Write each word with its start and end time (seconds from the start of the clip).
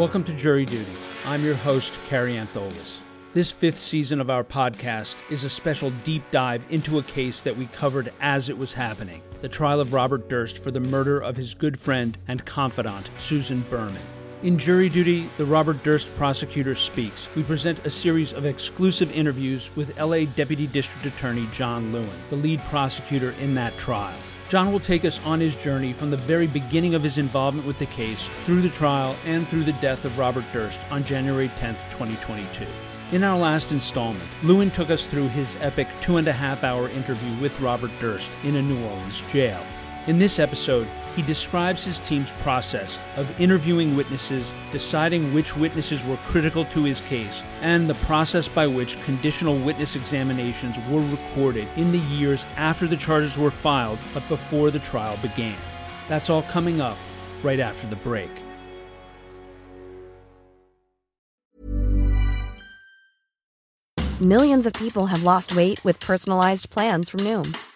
Welcome 0.00 0.24
to 0.24 0.32
Jury 0.32 0.64
Duty. 0.64 0.96
I'm 1.26 1.44
your 1.44 1.56
host, 1.56 1.98
Kary 2.08 2.32
Antholis. 2.36 3.00
This 3.34 3.52
fifth 3.52 3.76
season 3.76 4.18
of 4.18 4.30
our 4.30 4.42
podcast 4.42 5.16
is 5.28 5.44
a 5.44 5.50
special 5.50 5.90
deep 6.04 6.22
dive 6.30 6.64
into 6.70 6.98
a 6.98 7.02
case 7.02 7.42
that 7.42 7.54
we 7.54 7.66
covered 7.66 8.10
as 8.18 8.48
it 8.48 8.56
was 8.56 8.72
happening 8.72 9.20
the 9.42 9.48
trial 9.48 9.78
of 9.78 9.92
Robert 9.92 10.30
Durst 10.30 10.64
for 10.64 10.70
the 10.70 10.80
murder 10.80 11.20
of 11.20 11.36
his 11.36 11.52
good 11.52 11.78
friend 11.78 12.16
and 12.28 12.42
confidant, 12.46 13.10
Susan 13.18 13.60
Berman. 13.68 14.00
In 14.42 14.56
Jury 14.56 14.88
Duty, 14.88 15.28
the 15.36 15.44
Robert 15.44 15.82
Durst 15.82 16.08
prosecutor 16.16 16.74
speaks. 16.74 17.28
We 17.36 17.42
present 17.42 17.84
a 17.84 17.90
series 17.90 18.32
of 18.32 18.46
exclusive 18.46 19.14
interviews 19.14 19.70
with 19.76 20.00
LA 20.00 20.24
Deputy 20.24 20.66
District 20.66 21.04
Attorney 21.04 21.46
John 21.52 21.92
Lewin, 21.92 22.08
the 22.30 22.36
lead 22.36 22.64
prosecutor 22.64 23.32
in 23.32 23.54
that 23.56 23.76
trial. 23.76 24.16
John 24.50 24.72
will 24.72 24.80
take 24.80 25.04
us 25.04 25.20
on 25.24 25.38
his 25.38 25.54
journey 25.54 25.92
from 25.92 26.10
the 26.10 26.16
very 26.16 26.48
beginning 26.48 26.96
of 26.96 27.04
his 27.04 27.18
involvement 27.18 27.68
with 27.68 27.78
the 27.78 27.86
case, 27.86 28.28
through 28.42 28.62
the 28.62 28.68
trial, 28.68 29.14
and 29.24 29.46
through 29.46 29.62
the 29.62 29.74
death 29.74 30.04
of 30.04 30.18
Robert 30.18 30.44
Durst 30.52 30.80
on 30.90 31.04
January 31.04 31.48
10, 31.54 31.76
2022. 31.90 32.66
In 33.12 33.22
our 33.22 33.38
last 33.38 33.70
installment, 33.70 34.28
Lewin 34.42 34.72
took 34.72 34.90
us 34.90 35.06
through 35.06 35.28
his 35.28 35.56
epic 35.60 35.86
two 36.00 36.16
and 36.16 36.26
a 36.26 36.32
half 36.32 36.64
hour 36.64 36.88
interview 36.88 37.32
with 37.40 37.60
Robert 37.60 37.92
Durst 38.00 38.28
in 38.42 38.56
a 38.56 38.62
New 38.62 38.84
Orleans 38.84 39.22
jail. 39.30 39.64
In 40.08 40.18
this 40.18 40.40
episode, 40.40 40.88
he 41.16 41.22
describes 41.22 41.84
his 41.84 42.00
team's 42.00 42.30
process 42.30 42.98
of 43.16 43.40
interviewing 43.40 43.96
witnesses, 43.96 44.52
deciding 44.72 45.32
which 45.34 45.56
witnesses 45.56 46.04
were 46.04 46.16
critical 46.18 46.64
to 46.66 46.84
his 46.84 47.00
case, 47.02 47.42
and 47.60 47.88
the 47.88 47.94
process 47.94 48.48
by 48.48 48.66
which 48.66 49.02
conditional 49.02 49.58
witness 49.58 49.96
examinations 49.96 50.76
were 50.88 51.00
recorded 51.00 51.68
in 51.76 51.92
the 51.92 51.98
years 51.98 52.46
after 52.56 52.86
the 52.86 52.96
charges 52.96 53.36
were 53.36 53.50
filed 53.50 53.98
but 54.14 54.26
before 54.28 54.70
the 54.70 54.78
trial 54.78 55.16
began. 55.18 55.58
That's 56.08 56.30
all 56.30 56.42
coming 56.42 56.80
up 56.80 56.98
right 57.42 57.60
after 57.60 57.86
the 57.86 57.96
break. 57.96 58.30
Millions 64.20 64.66
of 64.66 64.74
people 64.74 65.06
have 65.06 65.22
lost 65.22 65.56
weight 65.56 65.82
with 65.82 65.98
personalized 65.98 66.68
plans 66.68 67.08
from 67.08 67.20
Noom, 67.20 67.56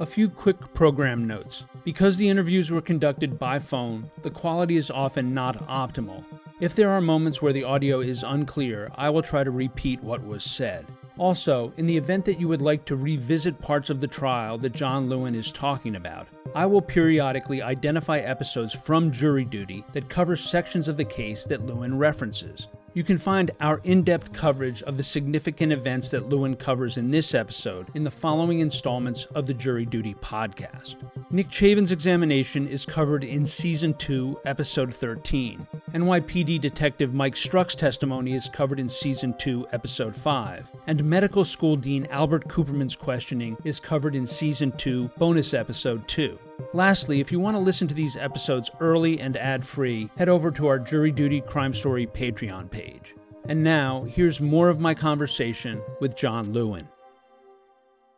A 0.00 0.06
few 0.06 0.30
quick 0.30 0.58
program 0.74 1.26
notes. 1.26 1.64
Because 1.82 2.16
the 2.16 2.28
interviews 2.28 2.70
were 2.70 2.80
conducted 2.80 3.36
by 3.36 3.58
phone, 3.58 4.08
the 4.22 4.30
quality 4.30 4.76
is 4.76 4.92
often 4.92 5.34
not 5.34 5.66
optimal. 5.66 6.24
If 6.60 6.76
there 6.76 6.90
are 6.90 7.00
moments 7.00 7.42
where 7.42 7.52
the 7.52 7.64
audio 7.64 7.98
is 7.98 8.22
unclear, 8.22 8.92
I 8.94 9.10
will 9.10 9.22
try 9.22 9.42
to 9.42 9.50
repeat 9.50 10.00
what 10.00 10.24
was 10.24 10.44
said. 10.44 10.86
Also, 11.16 11.72
in 11.78 11.86
the 11.88 11.96
event 11.96 12.24
that 12.26 12.38
you 12.38 12.46
would 12.46 12.62
like 12.62 12.84
to 12.84 12.94
revisit 12.94 13.60
parts 13.60 13.90
of 13.90 13.98
the 13.98 14.06
trial 14.06 14.56
that 14.58 14.72
John 14.72 15.08
Lewin 15.08 15.34
is 15.34 15.50
talking 15.50 15.96
about, 15.96 16.28
I 16.54 16.64
will 16.64 16.80
periodically 16.80 17.60
identify 17.60 18.18
episodes 18.18 18.72
from 18.72 19.10
jury 19.10 19.44
duty 19.44 19.84
that 19.94 20.08
cover 20.08 20.36
sections 20.36 20.86
of 20.86 20.96
the 20.96 21.04
case 21.04 21.44
that 21.46 21.66
Lewin 21.66 21.98
references. 21.98 22.68
You 22.94 23.04
can 23.04 23.18
find 23.18 23.50
our 23.60 23.80
in 23.84 24.02
depth 24.02 24.32
coverage 24.32 24.82
of 24.82 24.96
the 24.96 25.02
significant 25.02 25.72
events 25.72 26.10
that 26.10 26.28
Lewin 26.28 26.56
covers 26.56 26.96
in 26.96 27.10
this 27.10 27.34
episode 27.34 27.88
in 27.94 28.02
the 28.02 28.10
following 28.10 28.60
installments 28.60 29.26
of 29.34 29.46
the 29.46 29.54
Jury 29.54 29.84
Duty 29.84 30.14
podcast. 30.14 30.96
Nick 31.30 31.50
Chavin's 31.50 31.92
examination 31.92 32.66
is 32.66 32.86
covered 32.86 33.24
in 33.24 33.44
Season 33.44 33.92
2, 33.94 34.40
Episode 34.46 34.92
13. 34.92 35.66
NYPD 35.92 36.60
Detective 36.60 37.12
Mike 37.12 37.36
Struck's 37.36 37.74
testimony 37.74 38.32
is 38.32 38.48
covered 38.48 38.80
in 38.80 38.88
Season 38.88 39.34
2, 39.38 39.68
Episode 39.72 40.16
5. 40.16 40.70
And 40.86 41.04
Medical 41.04 41.44
School 41.44 41.76
Dean 41.76 42.06
Albert 42.10 42.48
Cooperman's 42.48 42.96
questioning 42.96 43.56
is 43.64 43.78
covered 43.78 44.14
in 44.14 44.26
Season 44.26 44.72
2, 44.72 45.08
Bonus 45.18 45.52
Episode 45.52 46.08
2. 46.08 46.38
Lastly, 46.72 47.20
if 47.20 47.32
you 47.32 47.40
want 47.40 47.54
to 47.56 47.60
listen 47.60 47.88
to 47.88 47.94
these 47.94 48.16
episodes 48.16 48.70
early 48.80 49.20
and 49.20 49.36
ad 49.36 49.64
free, 49.64 50.10
head 50.18 50.28
over 50.28 50.50
to 50.50 50.66
our 50.66 50.78
Jury 50.78 51.10
Duty 51.10 51.40
Crime 51.40 51.72
Story 51.72 52.06
Patreon 52.06 52.70
page. 52.70 53.14
And 53.48 53.64
now, 53.64 54.04
here's 54.04 54.40
more 54.40 54.68
of 54.68 54.78
my 54.78 54.94
conversation 54.94 55.80
with 56.00 56.16
John 56.16 56.52
Lewin. 56.52 56.86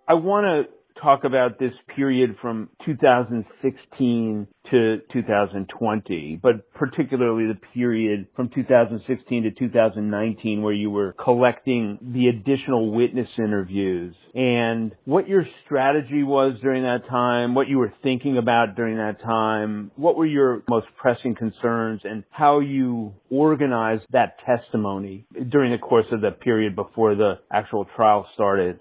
I 0.08 0.14
want 0.14 0.44
to 0.46 0.79
talk 1.02 1.24
about 1.24 1.58
this 1.58 1.72
period 1.94 2.36
from 2.40 2.68
2016 2.84 4.46
to 4.70 4.98
2020, 5.12 6.40
but 6.42 6.72
particularly 6.74 7.46
the 7.46 7.58
period 7.74 8.26
from 8.36 8.48
2016 8.54 9.42
to 9.42 9.50
2019 9.50 10.62
where 10.62 10.72
you 10.72 10.90
were 10.90 11.14
collecting 11.22 11.98
the 12.00 12.28
additional 12.28 12.92
witness 12.92 13.28
interviews 13.38 14.14
and 14.34 14.94
what 15.04 15.28
your 15.28 15.44
strategy 15.64 16.22
was 16.22 16.54
during 16.62 16.82
that 16.82 17.08
time, 17.08 17.54
what 17.54 17.68
you 17.68 17.78
were 17.78 17.92
thinking 18.02 18.38
about 18.38 18.76
during 18.76 18.96
that 18.96 19.20
time, 19.22 19.90
what 19.96 20.16
were 20.16 20.26
your 20.26 20.62
most 20.70 20.86
pressing 20.96 21.34
concerns 21.34 22.02
and 22.04 22.24
how 22.30 22.60
you 22.60 23.12
organized 23.30 24.04
that 24.10 24.36
testimony 24.46 25.26
during 25.48 25.72
the 25.72 25.78
course 25.78 26.06
of 26.12 26.20
the 26.20 26.30
period 26.30 26.76
before 26.76 27.14
the 27.14 27.38
actual 27.50 27.86
trial 27.96 28.26
started. 28.34 28.78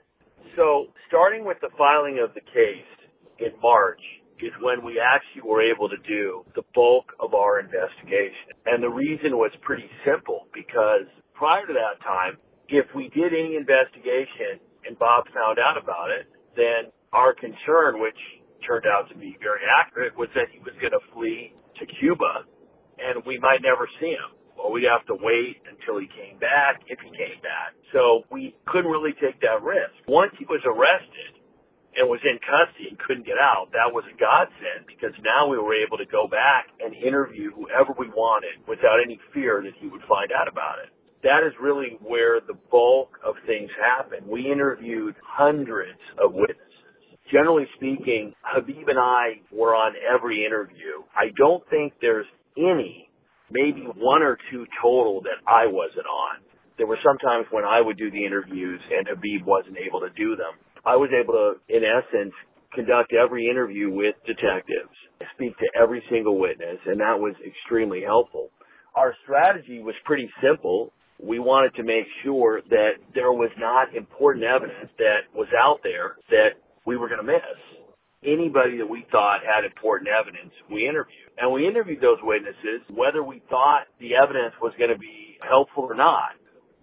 So 0.59 0.91
starting 1.07 1.47
with 1.47 1.55
the 1.61 1.71
filing 1.77 2.19
of 2.19 2.35
the 2.35 2.43
case 2.43 2.91
in 3.39 3.55
March 3.63 4.03
is 4.43 4.51
when 4.59 4.83
we 4.83 4.99
actually 4.99 5.47
were 5.47 5.63
able 5.63 5.87
to 5.87 5.95
do 6.03 6.43
the 6.53 6.67
bulk 6.75 7.15
of 7.23 7.33
our 7.33 7.63
investigation. 7.63 8.51
And 8.67 8.83
the 8.83 8.91
reason 8.91 9.39
was 9.39 9.55
pretty 9.63 9.87
simple 10.03 10.51
because 10.51 11.07
prior 11.31 11.63
to 11.63 11.71
that 11.71 12.03
time, 12.03 12.35
if 12.67 12.83
we 12.91 13.07
did 13.15 13.31
any 13.31 13.55
investigation 13.55 14.59
and 14.83 14.99
Bob 14.99 15.31
found 15.31 15.63
out 15.63 15.79
about 15.79 16.11
it, 16.11 16.27
then 16.59 16.91
our 17.15 17.31
concern, 17.31 18.03
which 18.03 18.19
turned 18.67 18.83
out 18.83 19.07
to 19.07 19.15
be 19.15 19.39
very 19.39 19.63
accurate, 19.63 20.11
was 20.19 20.27
that 20.35 20.51
he 20.51 20.59
was 20.59 20.75
going 20.83 20.91
to 20.91 21.03
flee 21.15 21.55
to 21.79 21.87
Cuba 22.03 22.43
and 22.99 23.23
we 23.23 23.39
might 23.39 23.63
never 23.63 23.87
see 24.03 24.11
him. 24.11 24.35
Well, 24.59 24.75
we'd 24.75 24.91
have 24.91 25.07
to 25.07 25.15
wait 25.15 25.63
until 25.63 26.03
he 26.03 26.11
came 26.11 26.37
back, 26.39 26.83
if 26.91 26.99
he 26.99 27.09
came 27.15 27.39
back. 27.39 27.79
So 27.95 28.27
we 28.29 28.55
couldn't 28.67 28.91
really 28.91 29.15
take 29.15 29.39
that 29.41 29.63
risk. 29.63 29.95
Once 30.07 30.35
he 30.35 30.43
was 30.45 30.59
arrested 30.67 31.39
and 31.95 32.11
was 32.11 32.19
in 32.27 32.37
custody 32.43 32.91
and 32.91 32.99
couldn't 32.99 33.25
get 33.25 33.39
out, 33.39 33.71
that 33.71 33.87
was 33.95 34.03
a 34.11 34.15
godsend 34.19 34.83
because 34.85 35.15
now 35.23 35.47
we 35.47 35.57
were 35.57 35.73
able 35.73 35.97
to 35.97 36.05
go 36.05 36.27
back 36.27 36.67
and 36.83 36.93
interview 36.93 37.55
whoever 37.55 37.95
we 37.97 38.11
wanted 38.11 38.59
without 38.67 38.99
any 38.99 39.15
fear 39.33 39.63
that 39.63 39.73
he 39.79 39.87
would 39.87 40.03
find 40.11 40.35
out 40.35 40.51
about 40.51 40.83
it. 40.83 40.91
That 41.23 41.47
is 41.47 41.55
really 41.59 41.97
where 42.03 42.39
the 42.39 42.55
bulk 42.71 43.15
of 43.23 43.35
things 43.47 43.71
happened. 43.79 44.27
We 44.27 44.51
interviewed 44.51 45.15
hundreds 45.23 45.99
of 46.19 46.35
witnesses 46.35 46.69
generally 47.31 47.67
speaking, 47.75 48.33
Habib 48.41 48.87
and 48.87 48.99
I 48.99 49.41
were 49.51 49.75
on 49.75 49.93
every 50.01 50.45
interview. 50.45 51.03
I 51.15 51.29
don't 51.37 51.63
think 51.69 51.93
there's 52.01 52.25
any 52.57 53.08
maybe 53.51 53.87
one 53.97 54.21
or 54.21 54.37
two 54.51 54.65
total 54.81 55.21
that 55.21 55.41
I 55.47 55.67
wasn't 55.67 56.05
on. 56.05 56.41
There 56.77 56.87
were 56.87 56.99
some 57.03 57.17
times 57.17 57.45
when 57.51 57.65
I 57.65 57.81
would 57.81 57.97
do 57.97 58.09
the 58.09 58.25
interviews 58.25 58.79
and 58.91 59.07
Habib 59.07 59.45
wasn't 59.45 59.77
able 59.77 59.99
to 60.01 60.09
do 60.15 60.35
them. 60.35 60.55
I 60.85 60.95
was 60.95 61.09
able 61.11 61.33
to, 61.33 61.47
in 61.67 61.83
essence, 61.83 62.33
conduct 62.73 63.13
every 63.13 63.49
interview 63.49 63.91
with 63.91 64.15
detectives, 64.25 64.95
speak 65.35 65.57
to 65.57 65.67
every 65.79 66.03
single 66.09 66.39
witness, 66.39 66.77
and 66.85 66.99
that 66.99 67.19
was 67.19 67.35
extremely 67.45 68.01
helpful. 68.01 68.49
Our 68.95 69.13
strategy 69.23 69.79
was 69.79 69.95
pretty 70.05 70.29
simple. 70.41 70.93
We 71.21 71.39
wanted 71.39 71.75
to 71.75 71.83
make 71.83 72.05
sure 72.23 72.61
that 72.69 72.91
there 73.13 73.33
was 73.33 73.51
not 73.57 73.93
important 73.95 74.45
evidence 74.45 74.89
that 74.97 75.27
was 75.35 75.47
out 75.57 75.79
there 75.83 76.15
that 76.29 76.55
we 76.85 76.95
were 76.95 77.07
going 77.09 77.19
to 77.19 77.27
miss. 77.27 77.78
Anybody 78.23 78.77
that 78.77 78.89
we 78.89 79.05
thought 79.11 79.39
had 79.47 79.63
important 79.63 80.09
evidence, 80.11 80.51
we 80.69 80.83
interviewed. 80.83 81.31
And 81.37 81.53
we 81.53 81.65
interviewed 81.65 82.01
those 82.01 82.19
witnesses, 82.21 82.83
whether 82.91 83.23
we 83.23 83.41
thought 83.49 83.87
the 83.99 84.15
evidence 84.15 84.53
was 84.61 84.73
going 84.77 84.91
to 84.91 84.99
be 84.99 85.39
helpful 85.47 85.87
or 85.87 85.95
not. 85.95 86.35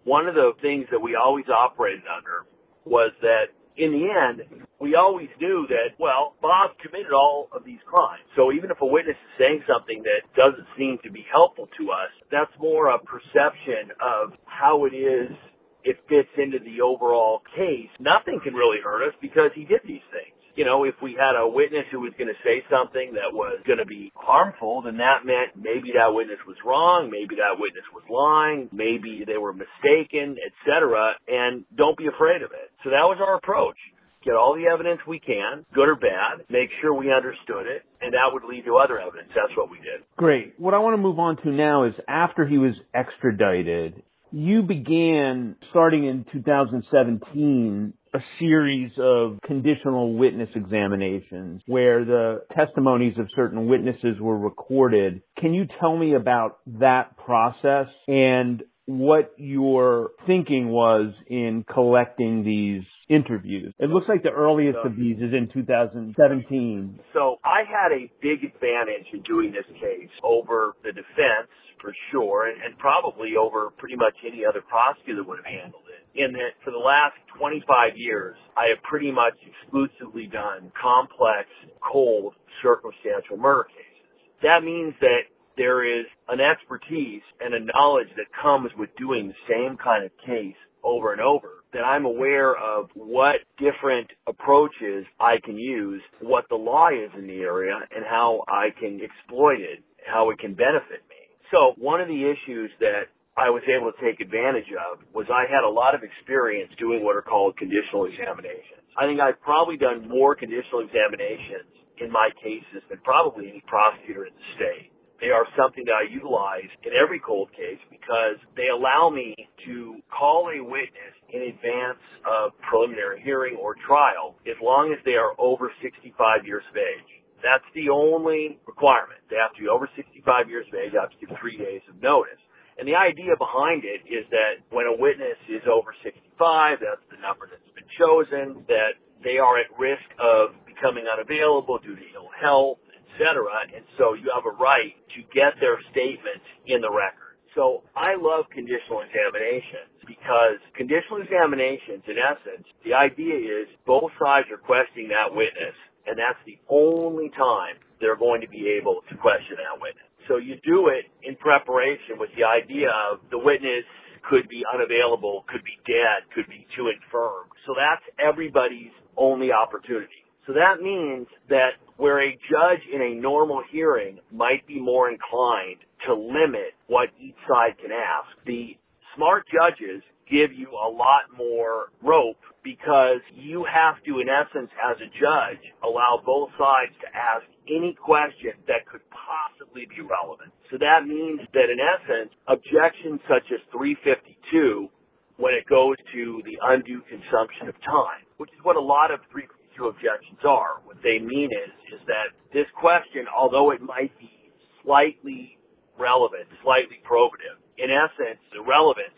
One 0.04 0.28
of 0.28 0.34
the 0.34 0.52
things 0.62 0.86
that 0.90 1.00
we 1.00 1.14
always 1.14 1.44
operated 1.52 2.04
under 2.08 2.48
was 2.86 3.12
that 3.20 3.52
in 3.76 3.92
the 3.92 4.08
end, 4.08 4.64
we 4.80 4.94
always 4.94 5.28
knew 5.38 5.66
that, 5.68 5.92
well, 5.98 6.34
Bob 6.40 6.70
committed 6.80 7.12
all 7.12 7.48
of 7.52 7.64
these 7.64 7.84
crimes. 7.84 8.24
So 8.34 8.52
even 8.52 8.70
if 8.70 8.80
a 8.80 8.86
witness 8.86 9.16
is 9.16 9.32
saying 9.36 9.60
something 9.68 10.02
that 10.04 10.24
doesn't 10.32 10.66
seem 10.78 10.96
to 11.04 11.10
be 11.10 11.26
helpful 11.30 11.68
to 11.76 11.90
us, 11.92 12.12
that's 12.30 12.52
more 12.58 12.88
a 12.88 12.98
perception 12.98 13.92
of 14.00 14.32
how 14.46 14.86
it 14.86 14.96
is 14.96 15.36
it 15.84 16.00
fits 16.08 16.32
into 16.36 16.58
the 16.64 16.80
overall 16.80 17.42
case. 17.54 17.92
Nothing 18.00 18.40
can 18.42 18.54
really 18.54 18.80
hurt 18.82 19.06
us 19.06 19.14
because 19.20 19.50
he 19.54 19.64
did 19.64 19.80
these 19.84 20.04
things. 20.10 20.35
You 20.56 20.64
know, 20.64 20.84
if 20.84 20.94
we 21.02 21.12
had 21.12 21.36
a 21.36 21.46
witness 21.46 21.84
who 21.92 22.00
was 22.00 22.12
going 22.18 22.32
to 22.32 22.40
say 22.42 22.64
something 22.72 23.12
that 23.12 23.30
was 23.30 23.60
going 23.68 23.78
to 23.78 23.86
be 23.86 24.10
harmful, 24.16 24.82
then 24.82 24.96
that 24.96 25.28
meant 25.28 25.52
maybe 25.54 25.92
that 25.94 26.16
witness 26.16 26.40
was 26.48 26.56
wrong, 26.64 27.12
maybe 27.12 27.36
that 27.36 27.60
witness 27.60 27.84
was 27.92 28.02
lying, 28.08 28.68
maybe 28.72 29.22
they 29.28 29.36
were 29.36 29.52
mistaken, 29.52 30.40
etc. 30.40 31.12
And 31.28 31.64
don't 31.76 31.96
be 31.96 32.08
afraid 32.08 32.40
of 32.40 32.50
it. 32.56 32.72
So 32.82 32.90
that 32.90 33.04
was 33.04 33.20
our 33.20 33.36
approach. 33.36 33.76
Get 34.24 34.34
all 34.34 34.56
the 34.56 34.66
evidence 34.66 34.98
we 35.06 35.20
can, 35.20 35.64
good 35.72 35.88
or 35.88 35.94
bad, 35.94 36.48
make 36.50 36.70
sure 36.80 36.92
we 36.92 37.12
understood 37.12 37.68
it, 37.68 37.86
and 38.00 38.12
that 38.12 38.32
would 38.32 38.42
lead 38.42 38.64
to 38.64 38.76
other 38.76 38.98
evidence. 38.98 39.28
That's 39.36 39.54
what 39.56 39.70
we 39.70 39.76
did. 39.76 40.02
Great. 40.16 40.58
What 40.58 40.74
I 40.74 40.78
want 40.78 40.94
to 40.94 41.02
move 41.02 41.20
on 41.20 41.36
to 41.44 41.50
now 41.52 41.84
is 41.84 41.94
after 42.08 42.44
he 42.44 42.58
was 42.58 42.74
extradited, 42.92 44.02
you 44.32 44.62
began 44.62 45.54
starting 45.70 46.06
in 46.06 46.26
2017 46.32 47.92
a 48.16 48.20
series 48.38 48.92
of 48.98 49.38
conditional 49.46 50.14
witness 50.16 50.48
examinations 50.54 51.60
where 51.66 52.04
the 52.04 52.40
testimonies 52.56 53.18
of 53.18 53.28
certain 53.36 53.66
witnesses 53.66 54.16
were 54.20 54.38
recorded. 54.38 55.20
Can 55.38 55.52
you 55.52 55.66
tell 55.80 55.96
me 55.96 56.14
about 56.14 56.58
that 56.78 57.16
process 57.18 57.88
and 58.08 58.62
what 58.86 59.32
your 59.36 60.10
thinking 60.26 60.68
was 60.68 61.12
in 61.26 61.64
collecting 61.72 62.44
these 62.44 62.84
interviews. 63.08 63.74
It 63.78 63.90
looks 63.90 64.06
like 64.08 64.22
the 64.22 64.30
earliest 64.30 64.78
of 64.84 64.96
these 64.96 65.16
is 65.16 65.34
in 65.34 65.48
2017. 65.52 66.98
So 67.12 67.36
I 67.44 67.62
had 67.66 67.92
a 67.92 68.10
big 68.22 68.42
advantage 68.42 69.06
in 69.12 69.22
doing 69.22 69.52
this 69.52 69.66
case 69.78 70.10
over 70.22 70.74
the 70.82 70.90
defense 70.90 71.50
for 71.80 71.94
sure 72.10 72.48
and, 72.48 72.62
and 72.62 72.78
probably 72.78 73.34
over 73.38 73.70
pretty 73.78 73.96
much 73.96 74.14
any 74.26 74.44
other 74.44 74.62
prosecutor 74.62 75.22
would 75.22 75.38
have 75.38 75.46
handled 75.46 75.85
in 76.16 76.32
that 76.32 76.56
for 76.64 76.70
the 76.70 76.78
last 76.78 77.14
25 77.38 77.96
years, 77.96 78.36
I 78.56 78.68
have 78.74 78.82
pretty 78.82 79.10
much 79.10 79.34
exclusively 79.44 80.26
done 80.26 80.72
complex, 80.80 81.48
cold, 81.80 82.34
circumstantial 82.62 83.36
murder 83.36 83.64
cases. 83.64 84.08
That 84.42 84.64
means 84.64 84.94
that 85.00 85.28
there 85.56 85.84
is 85.84 86.06
an 86.28 86.40
expertise 86.40 87.22
and 87.40 87.54
a 87.54 87.60
knowledge 87.60 88.08
that 88.16 88.26
comes 88.40 88.70
with 88.78 88.90
doing 88.96 89.28
the 89.28 89.40
same 89.48 89.76
kind 89.76 90.04
of 90.04 90.10
case 90.24 90.56
over 90.84 91.12
and 91.12 91.20
over 91.20 91.64
that 91.72 91.82
I'm 91.82 92.04
aware 92.04 92.54
of 92.56 92.88
what 92.94 93.36
different 93.58 94.08
approaches 94.26 95.04
I 95.20 95.36
can 95.44 95.58
use, 95.58 96.00
what 96.20 96.44
the 96.48 96.56
law 96.56 96.88
is 96.88 97.10
in 97.18 97.26
the 97.26 97.40
area, 97.40 97.78
and 97.94 98.04
how 98.04 98.44
I 98.48 98.68
can 98.78 99.00
exploit 99.02 99.60
it, 99.60 99.82
how 100.06 100.30
it 100.30 100.38
can 100.38 100.54
benefit 100.54 101.02
me. 101.08 101.16
So 101.50 101.74
one 101.76 102.00
of 102.00 102.08
the 102.08 102.32
issues 102.32 102.70
that 102.80 103.08
I 103.36 103.52
was 103.52 103.60
able 103.68 103.92
to 103.92 103.98
take 104.00 104.24
advantage 104.24 104.72
of 104.72 105.04
was 105.12 105.28
I 105.28 105.44
had 105.44 105.60
a 105.60 105.68
lot 105.68 105.94
of 105.94 106.00
experience 106.00 106.72
doing 106.80 107.04
what 107.04 107.16
are 107.16 107.22
called 107.22 107.56
conditional 107.60 108.08
examinations. 108.08 108.80
I 108.96 109.04
think 109.04 109.20
I've 109.20 109.36
probably 109.44 109.76
done 109.76 110.08
more 110.08 110.32
conditional 110.32 110.80
examinations 110.80 111.68
in 112.00 112.08
my 112.08 112.32
cases 112.40 112.80
than 112.88 112.96
probably 113.04 113.52
any 113.52 113.62
prosecutor 113.68 114.24
in 114.24 114.32
the 114.32 114.46
state. 114.56 114.88
They 115.20 115.32
are 115.36 115.44
something 115.52 115.84
that 115.84 115.96
I 115.96 116.08
utilize 116.08 116.68
in 116.84 116.92
every 116.96 117.20
cold 117.20 117.52
case 117.52 117.80
because 117.92 118.40
they 118.56 118.68
allow 118.72 119.12
me 119.12 119.36
to 119.68 120.00
call 120.08 120.48
a 120.48 120.60
witness 120.64 121.14
in 121.28 121.52
advance 121.52 122.00
of 122.24 122.56
preliminary 122.64 123.20
hearing 123.20 123.56
or 123.60 123.76
trial 123.84 124.36
as 124.48 124.56
long 124.64 124.96
as 124.96 125.00
they 125.04 125.20
are 125.20 125.36
over 125.36 125.72
65 125.84 126.12
years 126.44 126.64
of 126.72 126.76
age. 126.76 127.10
That's 127.44 127.64
the 127.76 127.88
only 127.92 128.60
requirement. 128.64 129.20
They 129.28 129.36
have 129.36 129.52
to 129.56 129.60
be 129.60 129.68
over 129.68 129.88
65 129.96 130.48
years 130.48 130.64
of 130.68 130.74
age. 130.76 130.92
They 130.92 131.00
have 131.00 131.12
to 131.12 131.20
give 131.20 131.36
three 131.40 131.56
days 131.56 131.84
of 131.88 132.00
notice. 132.00 132.40
And 132.76 132.84
the 132.84 132.94
idea 132.94 133.32
behind 133.40 133.84
it 133.88 134.04
is 134.04 134.28
that 134.30 134.60
when 134.68 134.84
a 134.84 134.92
witness 134.92 135.40
is 135.48 135.64
over 135.64 135.96
65, 136.04 136.84
that's 136.84 137.04
the 137.08 137.16
number 137.24 137.48
that's 137.48 137.72
been 137.72 137.88
chosen, 137.96 138.68
that 138.68 139.00
they 139.24 139.40
are 139.40 139.56
at 139.56 139.72
risk 139.80 140.04
of 140.20 140.52
becoming 140.68 141.08
unavailable 141.08 141.80
due 141.80 141.96
to 141.96 142.06
ill 142.12 142.28
health, 142.36 142.78
etc. 142.92 143.48
And 143.72 143.84
so 143.96 144.12
you 144.12 144.28
have 144.28 144.44
a 144.44 144.52
right 144.52 144.92
to 145.16 145.20
get 145.32 145.56
their 145.56 145.80
statement 145.88 146.44
in 146.68 146.84
the 146.84 146.92
record. 146.92 147.40
So 147.56 147.88
I 147.96 148.20
love 148.20 148.44
conditional 148.52 149.00
examinations 149.00 149.88
because 150.04 150.60
conditional 150.76 151.24
examinations, 151.24 152.04
in 152.04 152.20
essence, 152.20 152.68
the 152.84 152.92
idea 152.92 153.40
is 153.40 153.72
both 153.88 154.12
sides 154.20 154.52
are 154.52 154.60
questioning 154.60 155.08
that 155.08 155.32
witness, 155.32 155.72
and 156.04 156.20
that's 156.20 156.38
the 156.44 156.60
only 156.68 157.32
time 157.32 157.80
they're 157.98 158.20
going 158.20 158.44
to 158.44 158.50
be 158.52 158.68
able 158.76 159.00
to 159.08 159.16
question 159.16 159.56
that 159.56 159.80
witness. 159.80 160.05
So 160.28 160.36
you 160.36 160.56
do 160.64 160.88
it 160.88 161.06
in 161.22 161.36
preparation 161.36 162.18
with 162.18 162.30
the 162.36 162.44
idea 162.44 162.88
of 163.10 163.20
the 163.30 163.38
witness 163.38 163.84
could 164.28 164.48
be 164.48 164.64
unavailable, 164.66 165.44
could 165.48 165.62
be 165.62 165.78
dead, 165.86 166.26
could 166.34 166.48
be 166.48 166.66
too 166.76 166.88
infirm. 166.88 167.46
So 167.66 167.74
that's 167.78 168.02
everybody's 168.18 168.94
only 169.16 169.52
opportunity. 169.52 170.26
So 170.46 170.52
that 170.52 170.82
means 170.82 171.26
that 171.48 171.78
where 171.96 172.22
a 172.22 172.32
judge 172.50 172.82
in 172.92 173.02
a 173.02 173.14
normal 173.14 173.62
hearing 173.70 174.18
might 174.32 174.66
be 174.66 174.80
more 174.80 175.10
inclined 175.10 175.78
to 176.06 176.14
limit 176.14 176.74
what 176.86 177.08
each 177.20 177.36
side 177.48 177.78
can 177.80 177.90
ask, 177.90 178.28
the 178.46 178.76
smart 179.16 179.46
judges 179.46 180.02
give 180.30 180.52
you 180.52 180.70
a 180.70 180.90
lot 180.90 181.30
more 181.36 181.86
rope 182.02 182.38
because 182.66 183.22
you 183.30 183.62
have 183.62 184.02
to, 184.02 184.18
in 184.18 184.26
essence, 184.26 184.74
as 184.82 184.98
a 184.98 185.06
judge, 185.14 185.62
allow 185.86 186.18
both 186.18 186.50
sides 186.58 186.90
to 186.98 187.06
ask 187.14 187.46
any 187.70 187.94
question 187.94 188.58
that 188.66 188.82
could 188.90 189.06
possibly 189.14 189.86
be 189.86 190.02
relevant. 190.02 190.50
So 190.74 190.82
that 190.82 191.06
means 191.06 191.46
that 191.54 191.70
in 191.70 191.78
essence, 191.78 192.34
objections 192.50 193.22
such 193.30 193.46
as 193.54 193.62
352, 193.70 194.90
when 195.38 195.54
it 195.54 195.62
goes 195.70 195.94
to 196.10 196.42
the 196.42 196.58
undue 196.74 197.06
consumption 197.06 197.70
of 197.70 197.78
time, 197.86 198.26
which 198.42 198.50
is 198.50 198.58
what 198.66 198.74
a 198.74 198.82
lot 198.82 199.14
of 199.14 199.22
352 199.30 199.86
objections 199.86 200.42
are, 200.42 200.82
what 200.82 200.98
they 201.06 201.22
mean 201.22 201.54
is, 201.54 201.70
is 201.94 202.02
that 202.10 202.34
this 202.50 202.66
question, 202.74 203.30
although 203.30 203.70
it 203.70 203.78
might 203.78 204.10
be 204.18 204.50
slightly 204.82 205.54
relevant, 205.94 206.50
slightly 206.66 206.98
probative, 207.06 207.62
in 207.78 207.94
essence, 207.94 208.42
the 208.50 208.64
relevance 208.64 209.14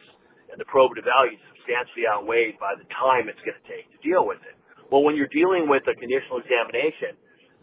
and 0.53 0.61
the 0.61 0.69
probative 0.69 1.09
value 1.09 1.41
is 1.41 1.58
substantially 1.69 2.09
outweighed 2.09 2.57
by 2.57 2.73
the 2.73 2.89
time 2.89 3.29
it's 3.29 3.41
going 3.45 3.57
to 3.61 3.69
take 3.69 3.85
to 3.93 4.01
deal 4.01 4.25
with 4.25 4.41
it. 4.49 4.57
Well, 4.89 5.05
when 5.05 5.17
you're 5.17 5.29
dealing 5.29 5.69
with 5.69 5.85
a 5.85 5.93
conditional 5.93 6.41
examination, 6.41 7.13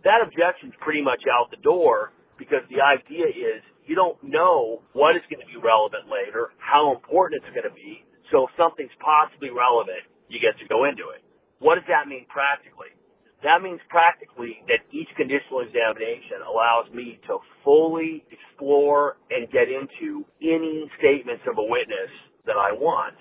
that 0.05 0.21
objection's 0.21 0.77
pretty 0.77 1.01
much 1.01 1.25
out 1.25 1.49
the 1.49 1.57
door 1.65 2.13
because 2.37 2.61
the 2.69 2.85
idea 2.85 3.25
is 3.25 3.65
you 3.89 3.97
don't 3.97 4.21
know 4.21 4.85
what 4.93 5.17
is 5.17 5.25
going 5.25 5.41
to 5.41 5.49
be 5.49 5.57
relevant 5.57 6.05
later, 6.05 6.53
how 6.61 6.93
important 6.93 7.41
it's 7.41 7.49
going 7.57 7.65
to 7.65 7.73
be. 7.73 8.05
So 8.29 8.45
if 8.45 8.53
something's 8.53 8.93
possibly 9.01 9.49
relevant, 9.49 10.05
you 10.29 10.37
get 10.37 10.53
to 10.61 10.69
go 10.69 10.85
into 10.85 11.09
it. 11.17 11.25
What 11.57 11.81
does 11.81 11.89
that 11.89 12.05
mean 12.05 12.29
practically? 12.29 12.93
That 13.41 13.61
means 13.61 13.81
practically 13.89 14.61
that 14.69 14.85
each 14.93 15.09
conditional 15.17 15.65
examination 15.65 16.45
allows 16.45 16.89
me 16.93 17.21
to 17.25 17.41
fully 17.65 18.25
explore 18.29 19.17
and 19.29 19.49
get 19.49 19.69
into 19.69 20.25
any 20.41 20.89
statements 20.97 21.45
of 21.49 21.57
a 21.57 21.65
witness 21.65 22.09
that 22.45 22.57
I 22.57 22.73
want. 22.73 23.17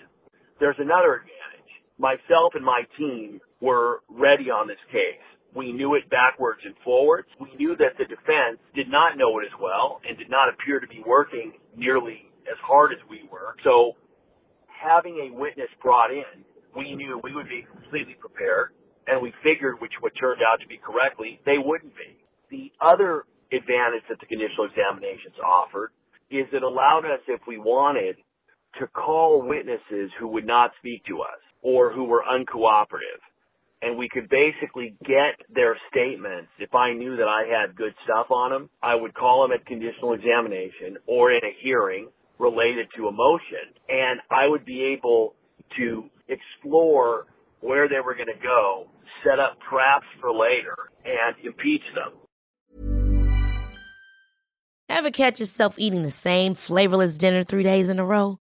There's 0.60 0.78
another 0.78 1.22
advantage. 1.22 1.70
Myself 1.98 2.54
and 2.54 2.64
my 2.64 2.82
team 2.98 3.40
were 3.60 4.02
ready 4.08 4.50
on 4.50 4.66
this 4.66 4.80
case. 4.90 5.22
We 5.54 5.72
knew 5.72 5.94
it 5.94 6.10
backwards 6.10 6.60
and 6.64 6.74
forwards. 6.82 7.28
We 7.40 7.54
knew 7.56 7.76
that 7.78 7.94
the 7.98 8.04
defense 8.04 8.58
did 8.74 8.90
not 8.90 9.16
know 9.16 9.38
it 9.38 9.46
as 9.46 9.54
well 9.60 10.00
and 10.06 10.18
did 10.18 10.30
not 10.30 10.48
appear 10.50 10.80
to 10.80 10.88
be 10.88 11.02
working 11.06 11.52
nearly 11.76 12.26
as 12.50 12.58
hard 12.62 12.92
as 12.92 12.98
we 13.08 13.28
were. 13.30 13.54
So 13.62 13.94
having 14.66 15.30
a 15.30 15.34
witness 15.34 15.70
brought 15.80 16.10
in, 16.10 16.42
we 16.74 16.94
knew 16.96 17.20
we 17.22 17.34
would 17.34 17.48
be 17.48 17.64
completely 17.70 18.14
prepared 18.18 18.74
and 19.06 19.22
we 19.22 19.32
figured, 19.44 19.80
which 19.80 19.92
what 20.00 20.12
turned 20.18 20.40
out 20.42 20.60
to 20.60 20.66
be 20.66 20.78
correctly, 20.78 21.40
they 21.46 21.58
wouldn't 21.58 21.94
be. 21.94 22.18
The 22.50 22.72
other 22.80 23.24
advantage 23.52 24.02
that 24.08 24.18
the 24.18 24.26
conditional 24.26 24.66
examinations 24.66 25.38
offered 25.44 25.90
is 26.30 26.46
it 26.52 26.62
allowed 26.62 27.04
us, 27.04 27.20
if 27.28 27.40
we 27.46 27.58
wanted, 27.58 28.16
to 28.80 28.86
call 28.88 29.42
witnesses 29.46 30.10
who 30.18 30.28
would 30.28 30.46
not 30.46 30.72
speak 30.78 31.04
to 31.06 31.20
us 31.20 31.40
or 31.62 31.92
who 31.92 32.04
were 32.04 32.22
uncooperative. 32.22 33.22
And 33.82 33.98
we 33.98 34.08
could 34.08 34.28
basically 34.30 34.96
get 35.04 35.36
their 35.54 35.76
statements. 35.90 36.48
If 36.58 36.74
I 36.74 36.92
knew 36.92 37.16
that 37.16 37.28
I 37.28 37.44
had 37.46 37.76
good 37.76 37.94
stuff 38.04 38.30
on 38.30 38.50
them, 38.50 38.70
I 38.82 38.94
would 38.94 39.14
call 39.14 39.42
them 39.42 39.52
at 39.52 39.66
conditional 39.66 40.14
examination 40.14 40.96
or 41.06 41.32
in 41.32 41.44
a 41.44 41.54
hearing 41.62 42.08
related 42.38 42.88
to 42.96 43.08
a 43.08 43.12
motion. 43.12 43.74
And 43.88 44.20
I 44.30 44.48
would 44.48 44.64
be 44.64 44.96
able 44.98 45.34
to 45.76 46.04
explore 46.28 47.26
where 47.60 47.88
they 47.88 48.00
were 48.04 48.14
going 48.14 48.28
to 48.28 48.42
go, 48.42 48.86
set 49.22 49.38
up 49.38 49.58
traps 49.68 50.06
for 50.20 50.32
later, 50.32 50.76
and 51.04 51.36
impeach 51.44 51.82
them. 51.94 52.12
Ever 54.88 55.10
catch 55.10 55.40
yourself 55.40 55.74
eating 55.78 56.02
the 56.02 56.10
same 56.10 56.54
flavorless 56.54 57.16
dinner 57.16 57.42
three 57.42 57.62
days 57.62 57.88
in 57.88 57.98
a 57.98 58.04
row? 58.04 58.38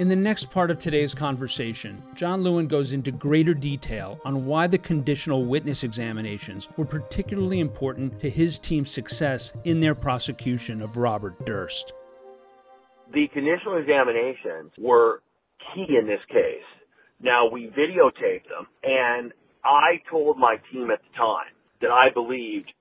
In 0.00 0.08
the 0.08 0.16
next 0.16 0.48
part 0.48 0.70
of 0.70 0.78
today's 0.78 1.12
conversation, 1.12 2.02
John 2.14 2.42
Lewin 2.42 2.68
goes 2.68 2.94
into 2.94 3.12
greater 3.12 3.52
detail 3.52 4.18
on 4.24 4.46
why 4.46 4.66
the 4.66 4.78
conditional 4.78 5.44
witness 5.44 5.84
examinations 5.84 6.70
were 6.78 6.86
particularly 6.86 7.60
important 7.60 8.18
to 8.20 8.30
his 8.30 8.58
team's 8.58 8.90
success 8.90 9.52
in 9.64 9.80
their 9.80 9.94
prosecution 9.94 10.80
of 10.80 10.96
Robert 10.96 11.44
Durst. 11.44 11.92
The 13.12 13.28
conditional 13.34 13.76
examinations 13.76 14.72
were 14.78 15.20
key 15.74 15.98
in 16.00 16.06
this 16.06 16.24
case. 16.30 16.64
Now, 17.20 17.50
we 17.50 17.66
videotaped 17.66 18.48
them, 18.48 18.68
and 18.82 19.34
I 19.62 20.00
told 20.10 20.38
my 20.38 20.56
team 20.72 20.90
at 20.90 21.00
the 21.02 21.14
time 21.14 21.52
that 21.82 21.90
I 21.90 22.08
believed 22.08 22.72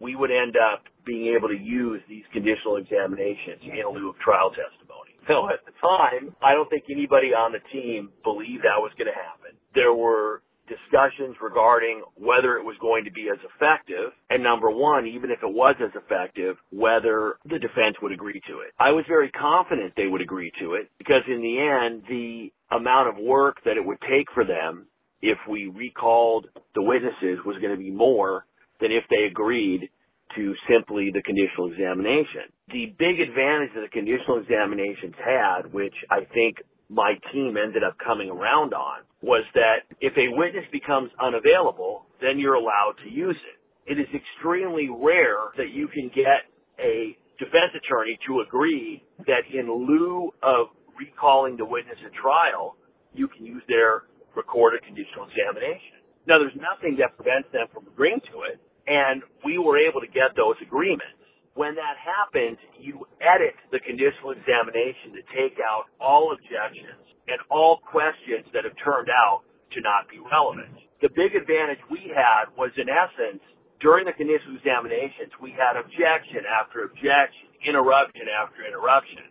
we 0.00 0.16
would 0.16 0.32
end 0.32 0.56
up 0.56 0.82
being 1.06 1.36
able 1.36 1.46
to 1.46 1.56
use 1.56 2.02
these 2.08 2.24
conditional 2.32 2.78
examinations 2.78 3.62
in 3.62 3.94
lieu 3.94 4.10
of 4.10 4.18
trial 4.18 4.50
testimony. 4.50 5.03
So 5.28 5.48
at 5.48 5.64
the 5.64 5.72
time, 5.80 6.36
I 6.42 6.52
don't 6.52 6.68
think 6.68 6.84
anybody 6.90 7.28
on 7.28 7.52
the 7.52 7.60
team 7.72 8.10
believed 8.22 8.64
that 8.64 8.76
was 8.76 8.92
going 8.98 9.08
to 9.08 9.16
happen. 9.16 9.56
There 9.74 9.94
were 9.94 10.42
discussions 10.68 11.36
regarding 11.40 12.02
whether 12.16 12.56
it 12.56 12.64
was 12.64 12.76
going 12.80 13.04
to 13.04 13.12
be 13.12 13.28
as 13.32 13.38
effective, 13.44 14.12
and 14.30 14.42
number 14.42 14.70
one, 14.70 15.06
even 15.06 15.30
if 15.30 15.40
it 15.42 15.52
was 15.52 15.76
as 15.80 15.90
effective, 15.94 16.56
whether 16.70 17.36
the 17.44 17.58
defense 17.58 17.96
would 18.02 18.12
agree 18.12 18.40
to 18.48 18.60
it. 18.60 18.72
I 18.78 18.90
was 18.92 19.04
very 19.08 19.30
confident 19.30 19.92
they 19.96 20.06
would 20.06 20.22
agree 20.22 20.52
to 20.60 20.74
it 20.74 20.90
because 20.98 21.22
in 21.28 21.40
the 21.40 21.56
end, 21.60 22.02
the 22.08 22.52
amount 22.74 23.08
of 23.08 23.22
work 23.22 23.56
that 23.64 23.76
it 23.76 23.84
would 23.84 24.00
take 24.08 24.26
for 24.32 24.44
them 24.44 24.86
if 25.20 25.38
we 25.48 25.66
recalled 25.66 26.46
the 26.74 26.82
witnesses 26.82 27.38
was 27.44 27.56
going 27.60 27.72
to 27.72 27.82
be 27.82 27.90
more 27.90 28.46
than 28.80 28.90
if 28.92 29.04
they 29.10 29.24
agreed 29.30 29.88
to 30.36 30.54
simply 30.68 31.10
the 31.12 31.22
conditional 31.22 31.70
examination. 31.70 32.52
The 32.68 32.94
big 32.98 33.20
advantage 33.20 33.70
that 33.74 33.82
the 33.82 33.92
conditional 33.92 34.38
examinations 34.38 35.14
had, 35.20 35.72
which 35.72 35.94
I 36.10 36.24
think 36.32 36.62
my 36.88 37.14
team 37.32 37.56
ended 37.56 37.84
up 37.84 37.96
coming 37.98 38.30
around 38.30 38.72
on, 38.72 39.02
was 39.20 39.44
that 39.54 39.84
if 40.00 40.16
a 40.16 40.32
witness 40.32 40.64
becomes 40.72 41.10
unavailable, 41.20 42.06
then 42.20 42.38
you're 42.38 42.54
allowed 42.54 42.94
to 43.04 43.10
use 43.10 43.36
it. 43.36 43.58
It 43.92 44.00
is 44.00 44.08
extremely 44.14 44.88
rare 44.88 45.52
that 45.56 45.70
you 45.70 45.88
can 45.88 46.08
get 46.08 46.48
a 46.80 47.16
defense 47.38 47.76
attorney 47.76 48.18
to 48.26 48.40
agree 48.40 49.02
that 49.26 49.44
in 49.52 49.68
lieu 49.68 50.32
of 50.42 50.68
recalling 50.98 51.56
the 51.56 51.64
witness 51.64 51.98
at 52.04 52.12
trial, 52.14 52.76
you 53.12 53.28
can 53.28 53.44
use 53.44 53.62
their 53.68 54.04
recorded 54.34 54.82
conditional 54.84 55.28
examination. 55.28 56.00
Now, 56.26 56.38
there's 56.38 56.56
nothing 56.56 56.96
that 57.00 57.16
prevents 57.16 57.52
them 57.52 57.66
from 57.72 57.86
agreeing 57.92 58.20
to 58.32 58.48
it, 58.48 58.60
and 58.86 59.22
we 59.44 59.58
were 59.58 59.76
able 59.76 60.00
to 60.00 60.08
get 60.08 60.32
those 60.36 60.56
agreements. 60.64 61.20
When 61.54 61.78
that 61.78 61.94
happens, 61.98 62.58
you 62.82 63.06
edit 63.22 63.54
the 63.70 63.78
conditional 63.78 64.34
examination 64.34 65.14
to 65.14 65.22
take 65.30 65.62
out 65.62 65.86
all 66.02 66.34
objections 66.34 67.06
and 67.30 67.38
all 67.46 67.78
questions 67.86 68.50
that 68.50 68.66
have 68.66 68.74
turned 68.82 69.06
out 69.08 69.46
to 69.72 69.78
not 69.80 70.10
be 70.10 70.18
relevant. 70.18 70.74
The 70.98 71.14
big 71.14 71.34
advantage 71.38 71.78
we 71.90 72.10
had 72.10 72.50
was 72.58 72.74
in 72.74 72.90
essence, 72.90 73.42
during 73.78 74.06
the 74.06 74.14
conditional 74.14 74.58
examinations, 74.58 75.30
we 75.38 75.54
had 75.54 75.78
objection 75.78 76.42
after 76.42 76.90
objection, 76.90 77.54
interruption 77.62 78.26
after 78.30 78.66
interruption. 78.66 79.30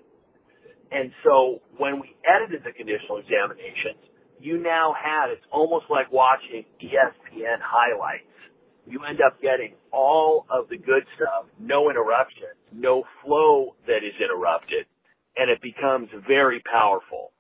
And 0.94 1.12
so 1.28 1.60
when 1.76 2.00
we 2.00 2.16
edited 2.24 2.64
the 2.64 2.72
conditional 2.72 3.20
examinations, 3.20 4.00
you 4.40 4.62
now 4.62 4.94
had, 4.94 5.32
it's 5.32 5.48
almost 5.52 5.90
like 5.90 6.12
watching 6.12 6.64
ESPN 6.80 7.60
highlights 7.64 8.30
you 8.88 9.04
end 9.06 9.20
up 9.26 9.42
getting 9.42 9.74
all 9.92 10.46
of 10.50 10.70
the 10.70 10.78
good 10.78 11.04
stuff, 11.16 11.46
no 11.60 11.90
interruption, 11.90 12.52
no 12.74 13.04
flow 13.24 13.76
that 13.88 13.98
is 13.98 14.14
interrupted, 14.20 14.86
and 15.38 15.50
it 15.50 15.62
becomes 15.62 16.10
very 16.28 16.62
powerful. 16.72 17.32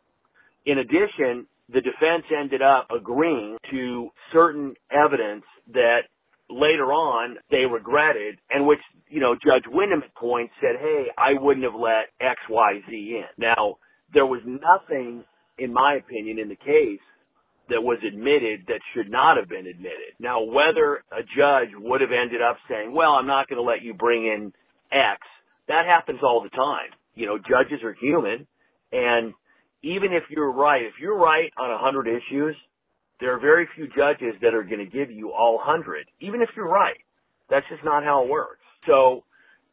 In 0.65 0.79
addition, 0.79 1.47
the 1.69 1.81
defense 1.81 2.25
ended 2.31 2.61
up 2.61 2.87
agreeing 2.95 3.57
to 3.71 4.09
certain 4.31 4.73
evidence 4.91 5.43
that 5.73 6.01
later 6.49 6.93
on 6.93 7.37
they 7.51 7.65
regretted 7.69 8.39
and 8.49 8.67
which, 8.67 8.79
you 9.09 9.19
know, 9.19 9.35
Judge 9.35 9.63
Windham 9.67 10.03
at 10.03 10.15
points 10.15 10.53
said, 10.61 10.75
hey, 10.79 11.05
I 11.17 11.33
wouldn't 11.39 11.65
have 11.65 11.79
let 11.79 12.11
XYZ 12.21 12.87
in. 12.89 13.25
Now, 13.37 13.77
there 14.13 14.25
was 14.25 14.41
nothing, 14.45 15.23
in 15.57 15.73
my 15.73 15.95
opinion, 15.95 16.39
in 16.39 16.49
the 16.49 16.55
case 16.55 16.99
that 17.69 17.81
was 17.81 17.99
admitted 18.05 18.67
that 18.67 18.79
should 18.93 19.09
not 19.09 19.37
have 19.37 19.47
been 19.47 19.67
admitted. 19.67 20.13
Now, 20.19 20.43
whether 20.43 21.03
a 21.11 21.23
judge 21.23 21.71
would 21.77 22.01
have 22.01 22.11
ended 22.11 22.41
up 22.41 22.57
saying, 22.69 22.93
well, 22.93 23.11
I'm 23.11 23.27
not 23.27 23.47
going 23.47 23.57
to 23.57 23.63
let 23.63 23.81
you 23.81 23.93
bring 23.93 24.25
in 24.25 24.51
X, 24.91 25.21
that 25.67 25.85
happens 25.85 26.19
all 26.23 26.43
the 26.43 26.49
time. 26.49 26.91
You 27.15 27.25
know, 27.25 27.37
judges 27.37 27.83
are 27.83 27.95
human. 27.99 28.47
And 28.91 29.33
even 29.81 30.13
if 30.13 30.23
you're 30.29 30.51
right, 30.51 30.83
if 30.83 30.93
you're 30.99 31.17
right 31.17 31.51
on 31.57 31.71
a 31.71 31.77
hundred 31.77 32.07
issues, 32.07 32.55
there 33.19 33.33
are 33.35 33.39
very 33.39 33.67
few 33.75 33.87
judges 33.87 34.35
that 34.41 34.53
are 34.53 34.63
going 34.63 34.83
to 34.83 34.91
give 34.91 35.09
you 35.09 35.31
all 35.31 35.59
hundred, 35.61 36.07
even 36.19 36.41
if 36.41 36.49
you're 36.55 36.67
right. 36.67 36.99
That's 37.49 37.65
just 37.69 37.83
not 37.83 38.03
how 38.03 38.23
it 38.23 38.29
works. 38.29 38.59
So 38.87 39.23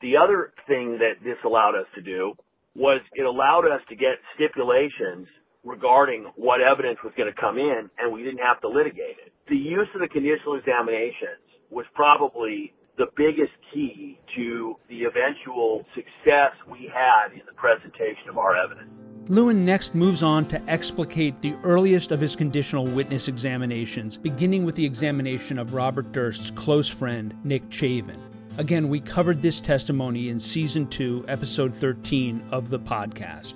the 0.01 0.17
other 0.17 0.53
thing 0.67 0.99
that 0.99 1.23
this 1.25 1.37
allowed 1.45 1.75
us 1.75 1.87
to 1.97 2.03
do 2.03 2.35
was 2.75 3.01
it 3.13 3.23
allowed 3.23 3.67
us 3.67 3.81
to 3.89 3.97
get 3.97 4.23
stipulations 4.37 5.27
regarding 5.65 6.31
what 6.37 6.61
evidence 6.61 6.99
was 7.05 7.13
going 7.17 7.33
to 7.33 7.41
come 7.41 7.59
in, 7.59 7.91
and 7.99 8.13
we 8.13 8.23
didn't 8.23 8.41
have 8.41 8.61
to 8.61 8.69
litigate 8.69 9.17
it. 9.25 9.33
The 9.49 9.57
use 9.57 9.89
of 9.95 10.01
the 10.01 10.09
conditional 10.09 10.57
examinations 10.57 11.45
was 11.71 11.87
probably 11.95 12.73
the 12.99 13.07
biggest 13.17 13.53
key 13.73 14.19
to 14.37 14.77
the 14.89 15.05
eventual 15.05 15.85
success 15.95 16.53
we 16.71 16.91
had 16.93 17.33
in 17.33 17.43
the 17.47 17.53
presentation 17.55 18.29
of 18.29 18.39
our 18.39 18.57
evidence. 18.57 18.91
Lewin 19.29 19.65
next 19.65 19.95
moves 19.95 20.23
on 20.23 20.47
to 20.49 20.61
explicate 20.69 21.41
the 21.41 21.55
earliest 21.63 22.11
of 22.11 22.21
his 22.21 22.35
conditional 22.35 22.85
witness 22.85 23.29
examinations, 23.29 24.17
beginning 24.17 24.65
with 24.65 24.75
the 24.75 24.85
examination 24.85 25.59
of 25.59 25.73
Robert 25.73 26.11
Durst's 26.13 26.51
close 26.51 26.89
friend, 26.89 27.35
Nick 27.45 27.69
Chavin. 27.69 28.19
Again, 28.59 28.89
we 28.89 28.99
covered 28.99 29.41
this 29.41 29.61
testimony 29.61 30.31
in 30.31 30.39
Season 30.39 30.87
2, 30.89 31.27
Episode 31.29 31.75
13 31.75 32.43
of 32.51 32.71
the 32.71 32.79
podcast. 32.81 33.55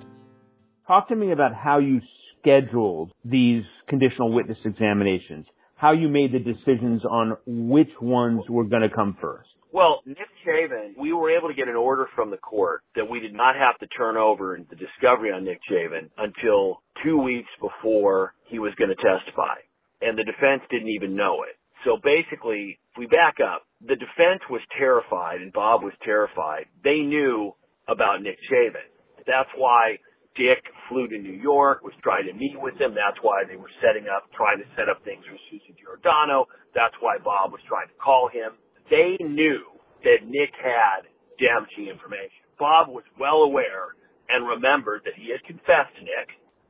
Talk 0.86 1.08
to 1.08 1.16
me 1.16 1.32
about 1.32 1.54
how 1.54 1.78
you 1.78 2.00
scheduled 2.40 3.10
these 3.24 3.64
conditional 3.88 4.32
witness 4.32 4.58
examinations, 4.66 5.46
how 5.76 5.92
you 5.92 6.08
made 6.08 6.32
the 6.32 6.38
decisions 6.38 7.02
on 7.06 7.36
which 7.46 7.88
ones 8.02 8.42
were 8.50 8.64
going 8.64 8.82
to 8.82 8.94
come 8.94 9.16
first. 9.18 9.48
Well, 9.72 10.02
Nick 10.06 10.28
Chavin, 10.46 10.92
we 11.00 11.12
were 11.12 11.36
able 11.36 11.48
to 11.48 11.54
get 11.54 11.68
an 11.68 11.74
order 11.74 12.06
from 12.14 12.30
the 12.30 12.36
court 12.36 12.82
that 12.96 13.10
we 13.10 13.18
did 13.18 13.32
not 13.32 13.56
have 13.56 13.78
to 13.80 13.86
turn 13.96 14.16
over 14.16 14.58
the 14.70 14.76
discovery 14.76 15.32
on 15.32 15.44
Nick 15.44 15.58
Chavin 15.70 16.10
until 16.18 16.82
two 17.02 17.18
weeks 17.18 17.48
before 17.60 18.34
he 18.46 18.58
was 18.58 18.72
going 18.78 18.90
to 18.90 18.96
testify. 18.96 19.56
And 20.02 20.18
the 20.18 20.22
defense 20.22 20.62
didn't 20.70 20.90
even 20.90 21.16
know 21.16 21.44
it. 21.48 21.56
So 21.84 21.96
basically, 21.96 22.78
if 22.92 22.98
we 22.98 23.06
back 23.06 23.36
up, 23.42 23.62
the 23.80 23.96
defense 23.96 24.42
was 24.50 24.60
terrified 24.78 25.40
and 25.40 25.52
Bob 25.52 25.82
was 25.82 25.94
terrified. 26.04 26.66
They 26.84 27.00
knew 27.00 27.52
about 27.88 28.22
Nick 28.22 28.38
Chavin. 28.52 28.86
That's 29.26 29.50
why 29.56 29.96
Dick 30.34 30.62
flew 30.88 31.06
to 31.08 31.18
New 31.18 31.38
York, 31.38 31.82
was 31.82 31.94
trying 32.02 32.26
to 32.26 32.34
meet 32.34 32.58
with 32.58 32.74
him. 32.74 32.94
That's 32.94 33.18
why 33.22 33.46
they 33.46 33.56
were 33.56 33.70
setting 33.78 34.10
up, 34.10 34.26
trying 34.34 34.58
to 34.58 34.68
set 34.74 34.90
up 34.90 35.02
things 35.06 35.22
with 35.30 35.40
Susie 35.50 35.78
Giordano. 35.78 36.50
That's 36.74 36.94
why 36.98 37.22
Bob 37.22 37.54
was 37.54 37.62
trying 37.70 37.88
to 37.88 37.98
call 38.02 38.26
him. 38.28 38.58
They 38.90 39.16
knew 39.22 39.62
that 40.02 40.26
Nick 40.26 40.52
had 40.58 41.06
damaging 41.38 41.88
information. 41.88 42.44
Bob 42.58 42.90
was 42.90 43.06
well 43.18 43.46
aware 43.46 43.94
and 44.28 44.46
remembered 44.46 45.02
that 45.04 45.14
he 45.14 45.30
had 45.30 45.42
confessed 45.46 45.94
to 45.98 46.02
Nick 46.02 46.28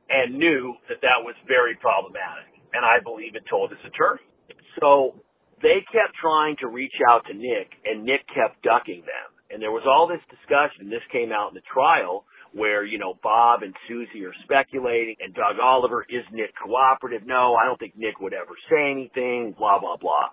and 0.09 0.37
knew 0.37 0.77
that 0.89 1.01
that 1.01 1.25
was 1.25 1.35
very 1.49 1.75
problematic. 1.81 2.49
And 2.73 2.85
I 2.85 3.01
believe 3.01 3.35
it 3.35 3.43
told 3.49 3.71
his 3.71 3.81
attorney. 3.85 4.25
So 4.79 5.15
they 5.61 5.81
kept 5.89 6.13
trying 6.19 6.55
to 6.59 6.67
reach 6.67 6.95
out 7.09 7.25
to 7.27 7.33
Nick 7.33 7.73
and 7.85 8.03
Nick 8.03 8.27
kept 8.29 8.61
ducking 8.61 9.01
them. 9.07 9.29
And 9.49 9.61
there 9.61 9.71
was 9.71 9.87
all 9.87 10.09
this 10.09 10.23
discussion. 10.27 10.89
This 10.89 11.05
came 11.13 11.31
out 11.31 11.53
in 11.53 11.55
the 11.55 11.65
trial 11.69 12.25
where, 12.55 12.85
you 12.85 12.97
know, 12.97 13.13
Bob 13.21 13.63
and 13.63 13.75
Susie 13.87 14.23
are 14.23 14.33
speculating 14.43 15.15
and 15.19 15.33
Doug 15.33 15.59
Oliver, 15.61 16.05
is 16.07 16.23
Nick 16.31 16.51
cooperative? 16.55 17.27
No, 17.27 17.55
I 17.55 17.65
don't 17.65 17.77
think 17.77 17.95
Nick 17.97 18.21
would 18.21 18.33
ever 18.33 18.55
say 18.69 18.91
anything, 18.91 19.53
blah, 19.57 19.79
blah, 19.79 19.97
blah. 19.97 20.31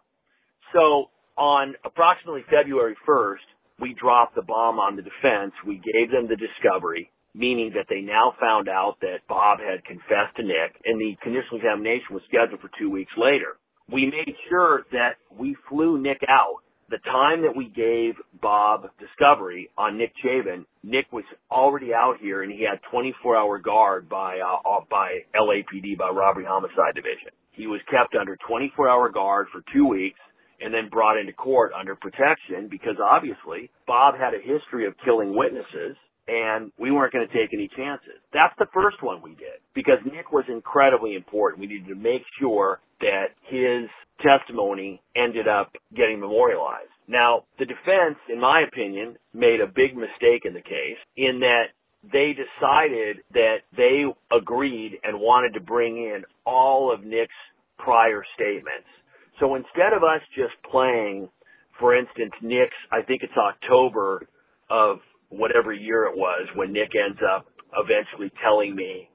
So 0.73 1.11
on 1.37 1.75
approximately 1.85 2.43
February 2.49 2.97
1st, 3.07 3.47
we 3.81 3.97
dropped 3.99 4.37
the 4.37 4.43
bomb 4.43 4.79
on 4.79 4.95
the 4.95 5.03
defense. 5.03 5.53
We 5.67 5.83
gave 5.83 6.13
them 6.13 6.29
the 6.29 6.39
discovery, 6.39 7.11
meaning 7.35 7.73
that 7.75 7.87
they 7.91 8.01
now 8.01 8.35
found 8.39 8.69
out 8.69 8.99
that 9.01 9.27
Bob 9.29 9.59
had 9.59 9.85
confessed 9.85 10.37
to 10.37 10.45
Nick 10.45 10.79
and 10.85 11.01
the 11.01 11.17
conditional 11.23 11.59
examination 11.59 12.15
was 12.15 12.23
scheduled 12.29 12.61
for 12.61 12.71
two 12.79 12.89
weeks 12.89 13.13
later. 13.19 13.59
We 13.91 14.07
made 14.07 14.37
sure 14.49 14.87
that 14.93 15.19
we 15.37 15.57
flew 15.69 16.01
Nick 16.01 16.23
out 16.29 16.63
the 16.93 16.99
time 17.09 17.41
that 17.41 17.57
we 17.57 17.73
gave 17.73 18.21
Bob 18.41 18.85
discovery 19.01 19.71
on 19.79 19.97
Nick 19.97 20.13
Chavin, 20.23 20.67
Nick 20.85 21.11
was 21.11 21.25
already 21.51 21.95
out 21.95 22.17
here 22.21 22.43
and 22.43 22.53
he 22.53 22.69
had 22.69 22.81
24 22.91 23.35
hour 23.35 23.59
guard 23.59 24.11
by, 24.11 24.39
uh, 24.39 24.81
by 24.91 25.25
LAPD, 25.35 25.97
by 25.97 26.11
Robbery 26.11 26.45
Homicide 26.47 26.95
Division. 26.95 27.33
He 27.53 27.67
was 27.67 27.81
kept 27.91 28.15
under 28.15 28.37
24 28.47 28.91
hour 28.91 29.09
guard 29.09 29.47
for 29.51 29.63
two 29.73 29.89
weeks 29.89 30.21
and 30.61 30.73
then 30.73 30.91
brought 30.91 31.19
into 31.19 31.33
court 31.33 31.73
under 31.73 31.97
protection 31.97 32.69
because 32.71 32.97
obviously 33.03 33.71
Bob 33.87 34.15
had 34.15 34.35
a 34.35 34.45
history 34.45 34.87
of 34.87 34.93
killing 35.03 35.35
witnesses 35.35 35.97
and 36.29 36.71
we 36.79 36.91
weren't 36.91 37.13
going 37.13 37.27
to 37.27 37.33
take 37.33 37.51
any 37.53 37.69
chances. 37.77 38.21
That's 38.33 38.55
the 38.59 38.67
first 38.73 39.03
one 39.03 39.23
we 39.23 39.35
did 39.35 39.59
because 39.75 39.99
Nick 40.05 40.33
was 40.33 40.45
incredibly 40.49 41.15
important. 41.15 41.61
We 41.61 41.67
needed 41.67 41.89
to 41.89 41.95
make 41.95 42.23
sure 42.39 42.81
that 43.01 43.35
his 43.49 43.91
testimony 44.23 45.03
ended 45.17 45.49
up 45.49 45.73
getting 45.97 46.21
memorialized. 46.21 46.91
Now, 47.09 47.45
the 47.59 47.65
defense, 47.65 48.17
in 48.33 48.41
my 48.41 48.63
opinion, 48.67 49.17
made 49.35 49.61
a 49.61 49.67
big 49.67 49.97
mistake 49.97 50.45
in 50.45 50.55
the 50.55 50.63
case 50.63 50.99
in 51.17 51.41
that 51.41 51.75
they 52.11 52.33
decided 52.35 53.19
that 53.33 53.59
they 53.77 54.05
agreed 54.35 54.99
and 55.05 55.21
wanted 55.21 55.55
to 55.55 55.61
bring 55.61 55.97
in 55.97 56.23
all 56.45 56.93
of 56.93 57.05
Nick's 57.05 57.35
prior 57.79 58.23
statements. 58.35 58.87
So 59.41 59.55
instead 59.55 59.93
of 59.97 60.03
us 60.03 60.21
just 60.37 60.55
playing, 60.71 61.29
for 61.79 61.97
instance, 61.97 62.33
Nick's, 62.43 62.77
I 62.91 63.03
think 63.03 63.23
it's 63.23 63.37
October 63.37 64.27
of 64.71 64.99
whatever 65.43 65.75
year 65.75 66.07
it 66.07 66.15
was 66.15 66.47
when 66.55 66.71
Nick 66.71 66.95
ends 66.95 67.19
up 67.19 67.51
eventually 67.75 68.31
telling 68.39 68.79
me 68.79 69.11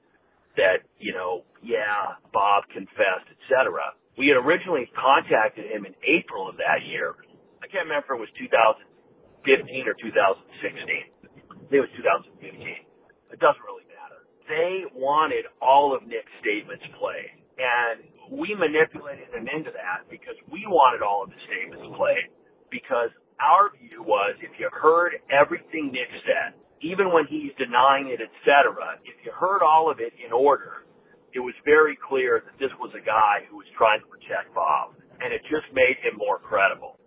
that, 0.60 0.84
you 1.00 1.16
know, 1.16 1.48
yeah, 1.64 2.20
Bob 2.36 2.68
confessed, 2.68 3.32
etc. 3.32 3.80
We 4.20 4.28
had 4.28 4.36
originally 4.36 4.92
contacted 4.92 5.72
him 5.72 5.88
in 5.88 5.96
April 6.04 6.44
of 6.44 6.60
that 6.60 6.84
year. 6.84 7.16
I 7.64 7.66
can't 7.72 7.88
remember 7.88 8.12
if 8.12 8.20
it 8.20 8.28
was 8.28 8.32
2015 8.36 9.88
or 9.88 9.96
2016. 9.96 11.72
it 11.72 11.80
was 11.80 11.88
2015. 11.96 12.44
It 12.44 13.40
doesn't 13.40 13.64
really 13.64 13.88
matter. 13.88 14.20
They 14.52 14.84
wanted 14.92 15.48
all 15.64 15.96
of 15.96 16.04
Nick's 16.04 16.28
statements 16.44 16.84
played. 17.00 17.40
And 17.56 18.04
we 18.36 18.52
manipulated 18.52 19.32
them 19.32 19.48
into 19.48 19.72
that 19.72 20.04
because 20.12 20.36
we 20.52 20.68
wanted 20.68 21.00
all 21.00 21.24
of 21.24 21.32
the 21.32 21.40
statements 21.48 21.88
played 21.96 22.28
because 22.68 23.08
our 23.38 23.70
view 23.78 24.02
was 24.02 24.36
if 24.42 24.50
you 24.58 24.68
heard 24.70 25.14
everything 25.30 25.90
Nick 25.94 26.10
said, 26.26 26.58
even 26.82 27.10
when 27.10 27.26
he's 27.26 27.54
denying 27.58 28.10
it, 28.10 28.22
etc., 28.22 28.98
if 29.02 29.18
you 29.26 29.32
heard 29.34 29.62
all 29.62 29.90
of 29.90 29.98
it 29.98 30.14
in 30.18 30.30
order, 30.30 30.86
it 31.34 31.40
was 31.42 31.54
very 31.64 31.98
clear 31.98 32.42
that 32.46 32.56
this 32.58 32.72
was 32.78 32.94
a 32.94 33.02
guy 33.02 33.46
who 33.50 33.58
was 33.58 33.66
trying 33.76 34.00
to 34.00 34.08
protect 34.08 34.54
Bob, 34.54 34.94
and 35.18 35.34
it 35.34 35.42
just 35.50 35.66
made 35.74 35.98
him 36.02 36.18
more 36.18 36.38
credible. 36.38 36.98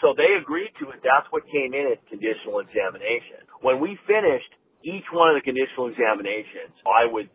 So 0.00 0.14
they 0.14 0.38
agreed 0.38 0.70
to 0.78 0.94
it. 0.94 1.02
That's 1.02 1.26
what 1.34 1.42
came 1.50 1.74
in 1.74 1.90
at 1.90 1.98
conditional 2.06 2.62
examination. 2.62 3.42
When 3.66 3.82
we 3.82 3.98
finished 4.06 4.50
each 4.86 5.06
one 5.10 5.34
of 5.34 5.34
the 5.34 5.42
conditional 5.42 5.90
examinations, 5.90 6.70
I 6.86 7.10
would 7.10 7.26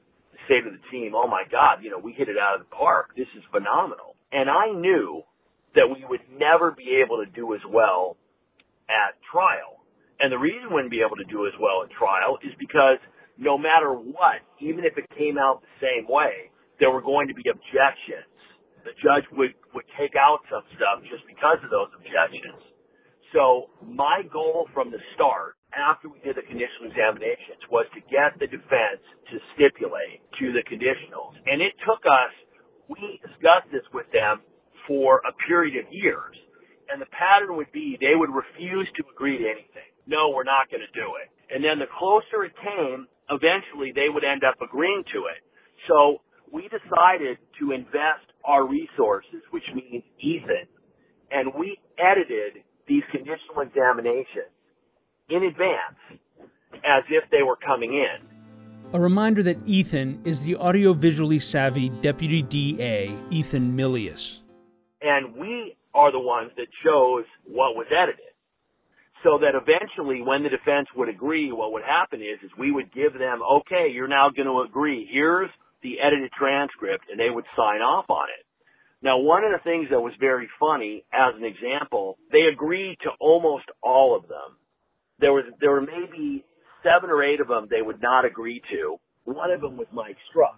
say 0.47 0.63
to 0.63 0.71
the 0.71 0.83
team, 0.88 1.12
oh 1.12 1.27
my 1.27 1.43
God, 1.51 1.83
you 1.83 1.91
know, 1.91 2.00
we 2.00 2.15
hit 2.15 2.31
it 2.31 2.39
out 2.39 2.55
of 2.55 2.63
the 2.63 2.71
park. 2.71 3.12
This 3.19 3.27
is 3.35 3.43
phenomenal. 3.51 4.15
And 4.31 4.47
I 4.50 4.71
knew 4.71 5.23
that 5.75 5.91
we 5.91 6.07
would 6.07 6.23
never 6.31 6.71
be 6.71 7.03
able 7.03 7.19
to 7.23 7.29
do 7.29 7.53
as 7.53 7.62
well 7.67 8.15
at 8.89 9.15
trial. 9.27 9.83
And 10.19 10.31
the 10.31 10.39
reason 10.39 10.69
we 10.69 10.79
wouldn't 10.79 10.93
be 10.93 11.03
able 11.03 11.19
to 11.19 11.27
do 11.27 11.47
as 11.47 11.55
well 11.59 11.83
at 11.83 11.91
trial 11.91 12.39
is 12.43 12.53
because 12.59 13.01
no 13.37 13.57
matter 13.57 13.91
what, 13.91 14.45
even 14.61 14.85
if 14.85 14.97
it 14.97 15.09
came 15.17 15.37
out 15.37 15.61
the 15.61 15.75
same 15.81 16.07
way, 16.07 16.53
there 16.79 16.91
were 16.91 17.01
going 17.01 17.27
to 17.27 17.35
be 17.35 17.43
objections. 17.49 18.29
The 18.83 18.93
judge 18.99 19.25
would, 19.33 19.55
would 19.73 19.87
take 19.97 20.13
out 20.19 20.43
some 20.51 20.63
stuff 20.75 21.01
just 21.07 21.23
because 21.25 21.59
of 21.63 21.71
those 21.71 21.89
objections. 21.95 22.59
So 23.33 23.73
my 23.81 24.21
goal 24.29 24.69
from 24.73 24.91
the 24.91 25.01
start, 25.15 25.57
after 25.73 26.05
we 26.05 26.21
did 26.21 26.37
the 26.37 26.45
conditional 26.45 26.93
examinations, 26.93 27.57
was 27.71 27.89
to 27.97 28.01
get 28.05 28.37
the 28.37 28.45
defense 28.45 29.01
to 29.33 29.41
stipulate 29.57 30.21
to 30.37 30.53
the 30.53 30.61
conditionals. 30.69 31.33
And 31.49 31.57
it 31.57 31.73
took 31.81 32.05
us, 32.05 32.33
we 32.85 33.17
discussed 33.25 33.73
this 33.73 33.85
with 33.89 34.05
them 34.13 34.45
for 34.85 35.25
a 35.25 35.33
period 35.47 35.81
of 35.81 35.89
years. 35.89 36.37
And 36.91 37.01
the 37.01 37.09
pattern 37.11 37.55
would 37.57 37.71
be 37.71 37.97
they 37.99 38.15
would 38.15 38.29
refuse 38.29 38.87
to 38.97 39.03
agree 39.11 39.37
to 39.37 39.45
anything. 39.45 39.89
No, 40.07 40.29
we're 40.29 40.43
not 40.43 40.69
going 40.69 40.83
to 40.83 40.93
do 40.93 41.15
it. 41.22 41.31
And 41.53 41.63
then 41.63 41.79
the 41.79 41.87
closer 41.87 42.43
it 42.43 42.53
came, 42.59 43.07
eventually 43.29 43.91
they 43.96 44.09
would 44.09 44.24
end 44.24 44.43
up 44.43 44.59
agreeing 44.61 45.03
to 45.13 45.31
it. 45.31 45.41
So 45.87 46.22
we 46.51 46.69
decided 46.69 47.37
to 47.59 47.72
invest 47.72 48.27
our 48.46 48.67
resources, 48.67 49.41
which 49.51 49.63
means 49.74 50.03
Ethan, 50.19 50.67
and 51.31 51.51
we 51.57 51.79
edited 51.98 52.63
these 52.87 53.03
conditional 53.11 53.61
examinations 53.61 54.51
in 55.29 55.43
advance 55.43 56.22
as 56.83 57.03
if 57.09 57.24
they 57.31 57.43
were 57.43 57.55
coming 57.55 57.93
in. 57.93 58.27
A 58.93 59.00
reminder 59.00 59.41
that 59.43 59.57
Ethan 59.65 60.22
is 60.24 60.41
the 60.41 60.55
audiovisually 60.55 61.41
savvy 61.41 61.89
Deputy 61.89 62.43
DA, 62.43 63.15
Ethan 63.31 63.75
Milius. 63.75 64.41
And 65.01 65.35
we 65.35 65.75
are 65.94 66.12
the 66.12 66.20
ones 66.20 66.51
that 66.58 66.68
chose 66.84 67.25
what 67.46 67.75
was 67.75 67.88
edited 67.92 68.34
so 69.24 69.40
that 69.40 69.56
eventually 69.56 70.22
when 70.22 70.44
the 70.44 70.50
defense 70.50 70.88
would 70.96 71.10
agree, 71.10 71.51
what 71.51 71.72
would 71.72 71.84
happen 71.84 72.22
is, 72.22 72.44
is 72.44 72.51
we 72.60 72.72
would 72.72 72.94
give 72.94 73.14
them, 73.14 73.40
okay, 73.42 73.88
you're 73.92 74.08
now 74.08 74.29
going 74.29 74.48
to 74.48 74.68
agree. 74.68 75.08
Here's 75.10 75.50
the 75.82 75.96
edited 76.06 76.32
transcript 76.38 77.06
and 77.10 77.20
they 77.20 77.29
would 77.29 77.46
sign 77.56 77.79
off 77.79 78.06
on 78.10 78.27
it. 78.29 78.46
Now, 79.01 79.18
one 79.20 79.44
of 79.44 79.51
the 79.51 79.64
things 79.64 79.88
that 79.92 80.00
was 80.00 80.14
very 80.20 80.48
funny, 80.60 81.03
as 81.12 81.36
an 81.36 81.44
example, 81.44 82.18
they 82.32 82.51
agreed 82.51 82.98
to 83.03 83.10
almost 83.20 83.66
all 83.82 84.16
of 84.16 84.27
them. 84.27 84.60
There 85.20 85.34
was, 85.34 85.46
there 85.60 85.72
were 85.72 85.82
maybe 85.82 86.46
seven 86.84 87.10
or 87.10 87.24
eight 87.24 87.40
of 87.40 87.48
them 87.48 87.68
they 87.70 87.82
would 87.82 88.01
not 88.01 88.25
agree 88.25 88.62
to. 88.72 88.98
One 89.25 89.51
of 89.51 89.62
them 89.62 89.77
was 89.77 89.88
Mike 89.92 90.18
Struck. 90.29 90.58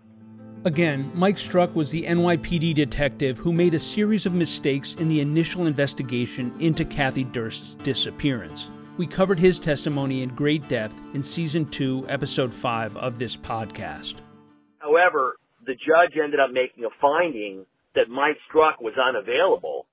Again, 0.66 1.12
Mike 1.14 1.38
Struck 1.38 1.76
was 1.76 1.92
the 1.92 2.04
NYPD 2.06 2.74
detective 2.74 3.38
who 3.38 3.54
made 3.54 3.76
a 3.76 3.80
series 3.80 4.26
of 4.26 4.34
mistakes 4.34 4.96
in 4.96 5.08
the 5.08 5.22
initial 5.22 5.68
investigation 5.68 6.52
into 6.60 6.84
Kathy 6.84 7.24
Durst's 7.24 7.76
disappearance. 7.76 8.72
We 8.98 9.06
covered 9.06 9.38
his 9.38 9.60
testimony 9.60 10.24
in 10.24 10.30
great 10.30 10.68
depth 10.68 11.00
in 11.14 11.22
Season 11.22 11.70
2, 11.70 12.08
Episode 12.10 12.52
5 12.52 12.98
of 12.98 13.20
this 13.20 13.38
podcast. 13.38 14.16
However, 14.80 15.38
the 15.68 15.76
judge 15.76 16.18
ended 16.18 16.40
up 16.40 16.50
making 16.50 16.84
a 16.84 16.90
finding 17.00 17.68
that 17.94 18.10
Mike 18.10 18.38
Struck 18.50 18.82
was 18.82 18.94
unavailable 18.98 19.86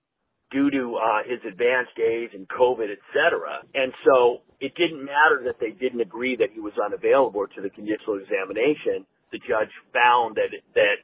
due 0.51 0.71
to 0.71 0.97
uh, 0.97 1.29
his 1.29 1.41
advanced 1.47 1.99
age 1.99 2.31
and 2.33 2.49
COVID, 2.49 2.91
et 2.91 3.05
cetera. 3.13 3.61
And 3.75 3.93
so 4.07 4.41
it 4.59 4.75
didn't 4.75 5.05
matter 5.05 5.45
that 5.45 5.61
they 5.61 5.73
didn't 5.73 6.01
agree 6.01 6.37
that 6.37 6.49
he 6.55 6.61
was 6.61 6.73
unavailable 6.83 7.45
to 7.57 7.61
the 7.61 7.69
conditional 7.69 8.17
examination 8.17 9.05
the 9.33 9.41
judge 9.41 9.73
found 9.93 10.37
that 10.37 10.53
that 10.77 10.99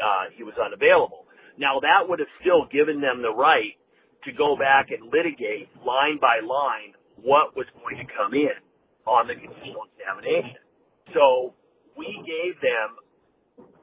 uh, 0.00 0.32
he 0.34 0.42
was 0.42 0.54
unavailable. 0.58 1.28
Now 1.56 1.80
that 1.80 2.08
would 2.08 2.18
have 2.18 2.32
still 2.40 2.66
given 2.72 3.00
them 3.00 3.22
the 3.22 3.32
right 3.32 3.76
to 4.24 4.32
go 4.32 4.56
back 4.56 4.90
and 4.90 5.12
litigate 5.12 5.70
line 5.84 6.18
by 6.20 6.42
line 6.42 6.96
what 7.22 7.56
was 7.56 7.66
going 7.80 7.96
to 8.02 8.08
come 8.12 8.34
in 8.34 8.56
on 9.06 9.28
the 9.28 9.36
conditional 9.38 9.86
examination. 9.94 10.58
So 11.14 11.54
we 11.96 12.10
gave 12.26 12.58
them 12.60 12.98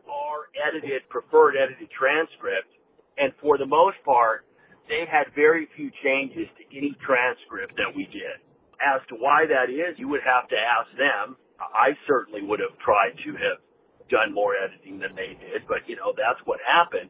our 0.06 0.52
edited, 0.54 1.08
preferred 1.10 1.56
edited 1.56 1.90
transcript, 1.90 2.70
and 3.18 3.32
for 3.42 3.58
the 3.58 3.66
most 3.66 3.98
part, 4.06 4.46
they 4.92 5.08
had 5.08 5.32
very 5.34 5.68
few 5.76 5.90
changes 6.04 6.46
to 6.60 6.64
any 6.76 6.94
transcript 7.02 7.74
that 7.80 7.90
we 7.96 8.06
did. 8.12 8.38
As 8.84 9.00
to 9.08 9.16
why 9.16 9.48
that 9.48 9.72
is, 9.72 9.96
you 9.96 10.12
would 10.12 10.26
have 10.28 10.50
to 10.52 10.60
ask 10.60 10.92
them. 11.00 11.40
I 11.58 11.96
certainly 12.06 12.44
would 12.44 12.60
have 12.60 12.76
tried 12.84 13.16
to 13.24 13.32
have 13.40 13.64
done 14.14 14.30
more 14.30 14.54
editing 14.54 15.02
than 15.02 15.18
they 15.18 15.34
did, 15.34 15.66
but 15.66 15.82
you 15.90 15.98
know, 15.98 16.14
that's 16.14 16.40
what 16.46 16.62
happened. 16.62 17.10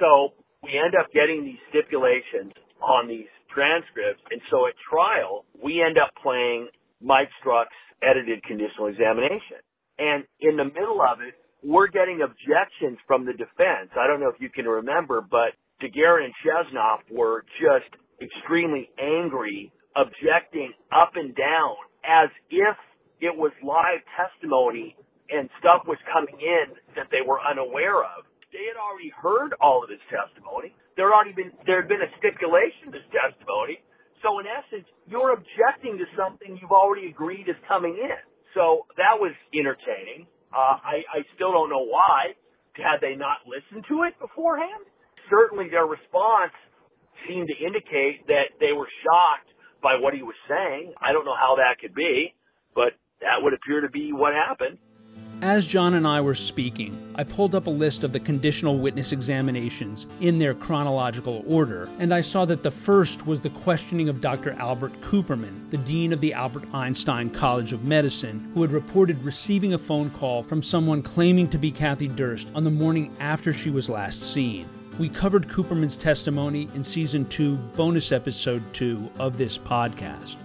So 0.00 0.32
we 0.64 0.72
end 0.80 0.96
up 0.96 1.12
getting 1.12 1.44
these 1.44 1.60
stipulations 1.68 2.56
on 2.80 3.04
these 3.06 3.28
transcripts. 3.52 4.24
And 4.32 4.40
so 4.48 4.64
at 4.64 4.74
trial, 4.88 5.44
we 5.60 5.84
end 5.84 6.00
up 6.00 6.08
playing 6.24 6.72
Mike 7.04 7.28
Struck's 7.38 7.76
edited 8.00 8.42
conditional 8.48 8.88
examination. 8.88 9.60
And 10.00 10.24
in 10.40 10.56
the 10.56 10.64
middle 10.64 11.04
of 11.04 11.20
it, 11.20 11.36
we're 11.62 11.92
getting 11.92 12.24
objections 12.24 12.98
from 13.06 13.26
the 13.28 13.36
defense. 13.36 13.92
I 13.94 14.08
don't 14.08 14.18
know 14.18 14.32
if 14.32 14.40
you 14.40 14.50
can 14.50 14.64
remember, 14.64 15.20
but 15.20 15.54
Daguerre 15.78 16.24
and 16.24 16.34
Chesnoff 16.42 17.04
were 17.10 17.44
just 17.60 17.92
extremely 18.18 18.90
angry, 18.98 19.70
objecting 19.94 20.72
up 20.90 21.12
and 21.14 21.36
down 21.36 21.76
as 22.02 22.30
if 22.50 22.74
it 23.20 23.36
was 23.36 23.52
live 23.62 24.02
testimony 24.18 24.96
and 25.30 25.48
stuff 25.62 25.86
was 25.86 25.98
coming 26.10 26.36
in 26.40 26.74
that 26.96 27.08
they 27.10 27.22
were 27.22 27.38
unaware 27.38 28.02
of. 28.02 28.26
They 28.50 28.66
had 28.68 28.76
already 28.76 29.12
heard 29.14 29.56
all 29.62 29.80
of 29.80 29.88
his 29.88 30.02
testimony. 30.12 30.74
There 30.96 31.08
had 31.08 31.14
already 31.16 31.36
been 31.36 31.52
there 31.64 31.80
had 31.80 31.88
been 31.88 32.04
a 32.04 32.12
stipulation 32.20 32.92
to 32.92 33.00
his 33.00 33.08
testimony. 33.08 33.80
So 34.20 34.38
in 34.38 34.46
essence, 34.46 34.86
you're 35.08 35.32
objecting 35.34 35.98
to 35.98 36.06
something 36.14 36.54
you've 36.60 36.74
already 36.74 37.08
agreed 37.10 37.48
is 37.48 37.58
coming 37.66 37.98
in. 37.98 38.20
So 38.54 38.86
that 39.00 39.16
was 39.18 39.32
entertaining. 39.56 40.28
Uh, 40.52 40.76
I, 40.78 41.02
I 41.08 41.18
still 41.34 41.50
don't 41.50 41.72
know 41.72 41.82
why. 41.88 42.36
Had 42.76 43.00
they 43.00 43.16
not 43.16 43.44
listened 43.44 43.84
to 43.88 44.04
it 44.04 44.16
beforehand? 44.20 44.84
Certainly 45.28 45.68
their 45.72 45.84
response 45.84 46.52
seemed 47.28 47.48
to 47.48 47.56
indicate 47.56 48.26
that 48.28 48.56
they 48.60 48.72
were 48.72 48.88
shocked 49.04 49.48
by 49.82 49.96
what 49.98 50.14
he 50.14 50.22
was 50.22 50.36
saying. 50.48 50.94
I 51.00 51.12
don't 51.12 51.24
know 51.24 51.36
how 51.36 51.56
that 51.56 51.80
could 51.80 51.94
be, 51.94 52.32
but 52.74 52.96
that 53.20 53.42
would 53.42 53.52
appear 53.52 53.80
to 53.80 53.90
be 53.90 54.12
what 54.12 54.32
happened. 54.32 54.78
As 55.42 55.66
John 55.66 55.94
and 55.94 56.06
I 56.06 56.20
were 56.20 56.36
speaking, 56.36 56.96
I 57.16 57.24
pulled 57.24 57.56
up 57.56 57.66
a 57.66 57.70
list 57.70 58.04
of 58.04 58.12
the 58.12 58.20
conditional 58.20 58.78
witness 58.78 59.10
examinations 59.10 60.06
in 60.20 60.38
their 60.38 60.54
chronological 60.54 61.42
order, 61.48 61.90
and 61.98 62.14
I 62.14 62.20
saw 62.20 62.44
that 62.44 62.62
the 62.62 62.70
first 62.70 63.26
was 63.26 63.40
the 63.40 63.50
questioning 63.50 64.08
of 64.08 64.20
Dr. 64.20 64.52
Albert 64.52 64.92
Cooperman, 65.00 65.68
the 65.70 65.78
dean 65.78 66.12
of 66.12 66.20
the 66.20 66.32
Albert 66.32 66.72
Einstein 66.72 67.28
College 67.28 67.72
of 67.72 67.82
Medicine, 67.82 68.52
who 68.54 68.62
had 68.62 68.70
reported 68.70 69.20
receiving 69.24 69.74
a 69.74 69.78
phone 69.78 70.10
call 70.10 70.44
from 70.44 70.62
someone 70.62 71.02
claiming 71.02 71.48
to 71.48 71.58
be 71.58 71.72
Kathy 71.72 72.06
Durst 72.06 72.48
on 72.54 72.62
the 72.62 72.70
morning 72.70 73.12
after 73.18 73.52
she 73.52 73.70
was 73.70 73.90
last 73.90 74.32
seen. 74.32 74.68
We 74.96 75.08
covered 75.08 75.48
Cooperman's 75.48 75.96
testimony 75.96 76.68
in 76.72 76.84
season 76.84 77.24
two, 77.24 77.56
bonus 77.74 78.12
episode 78.12 78.62
two 78.72 79.10
of 79.18 79.38
this 79.38 79.58
podcast. 79.58 80.36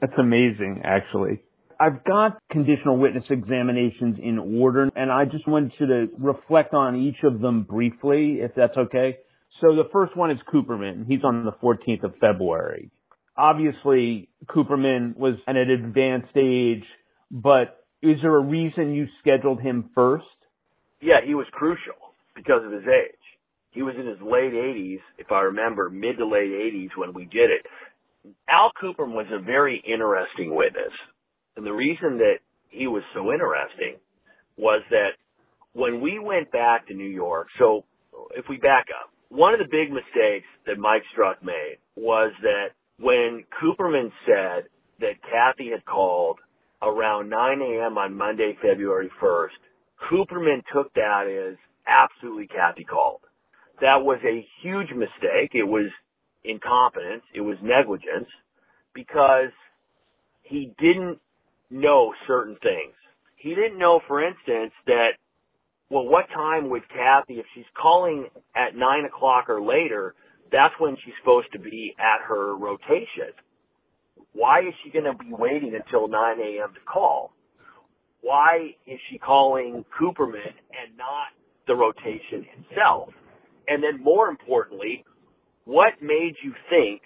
That's 0.00 0.16
amazing, 0.16 0.80
actually. 0.82 1.43
I've 1.80 2.04
got 2.04 2.38
conditional 2.50 2.96
witness 2.96 3.24
examinations 3.30 4.18
in 4.22 4.38
order, 4.38 4.90
and 4.94 5.10
I 5.10 5.24
just 5.24 5.46
wanted 5.46 5.72
you 5.78 5.86
to 5.86 6.06
reflect 6.18 6.74
on 6.74 6.96
each 6.96 7.22
of 7.24 7.40
them 7.40 7.62
briefly, 7.62 8.38
if 8.40 8.52
that's 8.56 8.76
okay. 8.76 9.18
So 9.60 9.74
the 9.76 9.88
first 9.92 10.16
one 10.16 10.30
is 10.30 10.38
Cooperman. 10.52 11.06
He's 11.06 11.22
on 11.24 11.44
the 11.44 11.52
14th 11.52 12.04
of 12.04 12.14
February. 12.20 12.90
Obviously, 13.36 14.28
Cooperman 14.46 15.16
was 15.16 15.34
at 15.46 15.56
an 15.56 15.70
advanced 15.70 16.36
age, 16.36 16.84
but 17.30 17.84
is 18.02 18.18
there 18.22 18.36
a 18.36 18.40
reason 18.44 18.94
you 18.94 19.06
scheduled 19.20 19.60
him 19.60 19.90
first? 19.94 20.24
Yeah, 21.00 21.20
he 21.24 21.34
was 21.34 21.46
crucial 21.52 21.94
because 22.34 22.64
of 22.64 22.72
his 22.72 22.82
age. 22.82 23.18
He 23.70 23.82
was 23.82 23.94
in 23.98 24.06
his 24.06 24.20
late 24.20 24.52
80s, 24.52 25.00
if 25.18 25.32
I 25.32 25.40
remember, 25.42 25.90
mid 25.90 26.18
to 26.18 26.26
late 26.26 26.50
80s 26.50 26.90
when 26.96 27.12
we 27.12 27.24
did 27.24 27.50
it. 27.50 27.66
Al 28.48 28.70
Cooperman 28.80 29.14
was 29.14 29.26
a 29.32 29.42
very 29.42 29.82
interesting 29.84 30.54
witness. 30.54 30.92
And 31.56 31.64
the 31.64 31.72
reason 31.72 32.18
that 32.18 32.38
he 32.68 32.86
was 32.86 33.02
so 33.14 33.32
interesting 33.32 33.96
was 34.56 34.82
that 34.90 35.10
when 35.72 36.00
we 36.00 36.18
went 36.18 36.50
back 36.52 36.88
to 36.88 36.94
New 36.94 37.08
York, 37.08 37.48
so 37.58 37.84
if 38.36 38.44
we 38.48 38.56
back 38.56 38.86
up, 38.90 39.10
one 39.28 39.52
of 39.52 39.58
the 39.58 39.68
big 39.70 39.90
mistakes 39.90 40.46
that 40.66 40.78
Mike 40.78 41.02
Struck 41.12 41.42
made 41.42 41.78
was 41.96 42.32
that 42.42 42.68
when 42.98 43.44
Cooperman 43.60 44.10
said 44.26 44.68
that 45.00 45.22
Kathy 45.22 45.70
had 45.70 45.84
called 45.84 46.38
around 46.82 47.30
9 47.30 47.60
a.m. 47.60 47.98
on 47.98 48.16
Monday, 48.16 48.56
February 48.62 49.10
1st, 49.20 49.48
Cooperman 50.10 50.62
took 50.72 50.92
that 50.94 51.24
as 51.26 51.56
absolutely 51.86 52.46
Kathy 52.46 52.84
called. 52.84 53.20
That 53.80 54.02
was 54.02 54.18
a 54.24 54.46
huge 54.62 54.90
mistake. 54.90 55.50
It 55.52 55.66
was 55.66 55.90
incompetence. 56.44 57.22
It 57.34 57.40
was 57.40 57.56
negligence 57.62 58.28
because 58.94 59.50
he 60.42 60.72
didn't 60.78 61.18
know 61.70 62.12
certain 62.26 62.56
things. 62.62 62.94
He 63.36 63.50
didn't 63.54 63.78
know, 63.78 64.00
for 64.06 64.26
instance, 64.26 64.72
that, 64.86 65.10
well, 65.90 66.06
what 66.06 66.26
time 66.34 66.70
would 66.70 66.88
Kathy, 66.88 67.34
if 67.34 67.46
she's 67.54 67.64
calling 67.80 68.26
at 68.56 68.74
9 68.74 69.04
o'clock 69.04 69.48
or 69.48 69.62
later, 69.62 70.14
that's 70.50 70.74
when 70.78 70.96
she's 71.04 71.14
supposed 71.20 71.48
to 71.52 71.58
be 71.58 71.94
at 71.98 72.26
her 72.26 72.56
rotation. 72.56 73.34
Why 74.32 74.60
is 74.60 74.74
she 74.82 74.90
going 74.90 75.04
to 75.04 75.16
be 75.16 75.30
waiting 75.30 75.74
until 75.74 76.08
9 76.08 76.40
a.m. 76.40 76.74
to 76.74 76.80
call? 76.90 77.32
Why 78.20 78.74
is 78.86 78.98
she 79.10 79.18
calling 79.18 79.84
Cooperman 80.00 80.54
and 80.72 80.96
not 80.96 81.28
the 81.66 81.74
rotation 81.74 82.46
itself? 82.58 83.10
And 83.68 83.82
then 83.82 84.02
more 84.02 84.28
importantly, 84.28 85.04
what 85.64 85.94
made 86.00 86.34
you 86.42 86.52
think 86.70 87.02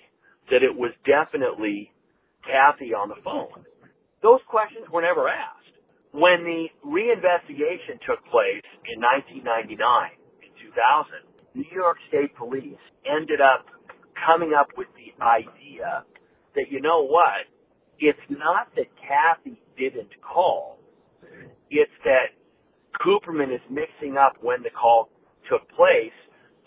that 0.50 0.62
it 0.62 0.74
was 0.74 0.92
definitely 1.04 1.92
Kathy 2.44 2.94
on 2.94 3.08
the 3.08 3.16
phone? 3.24 3.64
Those 4.22 4.40
questions 4.48 4.86
were 4.92 5.02
never 5.02 5.28
asked. 5.28 5.54
When 6.12 6.42
the 6.42 6.66
reinvestigation 6.84 8.00
took 8.06 8.24
place 8.30 8.64
in 8.88 8.98
1999, 8.98 9.78
in 10.42 10.50
2000, 10.58 11.28
New 11.54 11.68
York 11.70 11.98
State 12.08 12.34
Police 12.36 12.80
ended 13.06 13.40
up 13.40 13.66
coming 14.26 14.54
up 14.58 14.68
with 14.76 14.88
the 14.96 15.12
idea 15.22 16.04
that, 16.54 16.70
you 16.70 16.80
know 16.80 17.04
what, 17.04 17.46
it's 17.98 18.18
not 18.30 18.74
that 18.76 18.86
Kathy 18.98 19.60
didn't 19.76 20.10
call, 20.22 20.78
it's 21.70 21.92
that 22.04 22.34
Cooperman 23.04 23.54
is 23.54 23.60
mixing 23.70 24.16
up 24.16 24.34
when 24.40 24.62
the 24.62 24.70
call 24.70 25.10
took 25.50 25.68
place, 25.76 26.16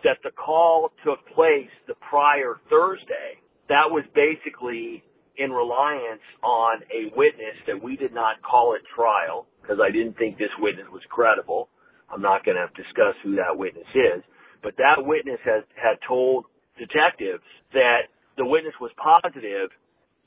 that 0.03 0.17
the 0.23 0.31
call 0.31 0.91
took 1.03 1.19
place 1.35 1.69
the 1.87 1.95
prior 2.09 2.59
Thursday. 2.69 3.41
That 3.69 3.89
was 3.89 4.03
basically 4.15 5.03
in 5.41 5.51
reliance 5.51 6.21
on 6.43 6.81
a 6.93 7.09
witness 7.15 7.57
that 7.67 7.81
we 7.81 7.95
did 7.95 8.13
not 8.13 8.41
call 8.41 8.75
at 8.75 8.81
trial 8.95 9.47
because 9.61 9.77
I 9.81 9.91
didn't 9.91 10.17
think 10.17 10.37
this 10.37 10.53
witness 10.59 10.85
was 10.91 11.01
credible. 11.09 11.69
I'm 12.13 12.21
not 12.21 12.45
going 12.45 12.57
to 12.57 12.67
discuss 12.75 13.15
who 13.23 13.35
that 13.37 13.57
witness 13.57 13.87
is, 13.95 14.21
but 14.61 14.77
that 14.77 15.05
witness 15.05 15.39
has 15.45 15.63
had 15.75 15.97
told 16.07 16.45
detectives 16.77 17.43
that 17.73 18.13
the 18.37 18.45
witness 18.45 18.73
was 18.79 18.91
positive 18.97 19.69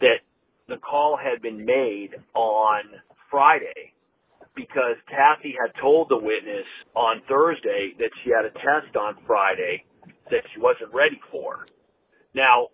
that 0.01 0.25
the 0.69 0.77
call 0.77 1.17
had 1.17 1.43
been 1.43 1.65
made 1.65 2.11
on 2.35 2.83
Friday 3.31 3.93
because 4.57 4.97
Kathy 5.09 5.55
had 5.55 5.73
told 5.81 6.09
the 6.09 6.17
witness 6.17 6.67
on 6.95 7.23
Thursday 7.29 7.93
that 7.99 8.11
she 8.23 8.31
had 8.31 8.45
a 8.45 8.51
test 8.51 8.97
on 8.97 9.19
Friday 9.27 9.85
that 10.31 10.43
she 10.55 10.61
wasn't 10.61 10.95
ready 10.95 11.21
for. 11.31 11.67
Now, 12.35 12.69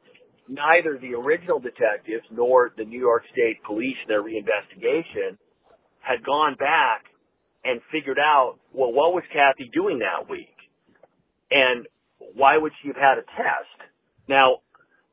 neither 0.50 0.98
the 0.98 1.14
original 1.14 1.60
detectives 1.60 2.26
nor 2.30 2.72
the 2.76 2.84
New 2.84 2.98
York 2.98 3.22
State 3.32 3.62
Police 3.64 3.96
in 4.02 4.08
their 4.08 4.22
reinvestigation 4.22 5.38
had 6.00 6.24
gone 6.24 6.56
back 6.58 7.04
and 7.64 7.80
figured 7.92 8.18
out, 8.18 8.56
well, 8.72 8.92
what 8.92 9.14
was 9.14 9.22
Kathy 9.32 9.70
doing 9.72 10.00
that 10.00 10.28
week? 10.28 10.56
And 11.50 11.86
why 12.34 12.56
would 12.58 12.72
she 12.82 12.88
have 12.88 12.96
had 12.96 13.18
a 13.18 13.22
test? 13.36 13.90
Now, 14.28 14.58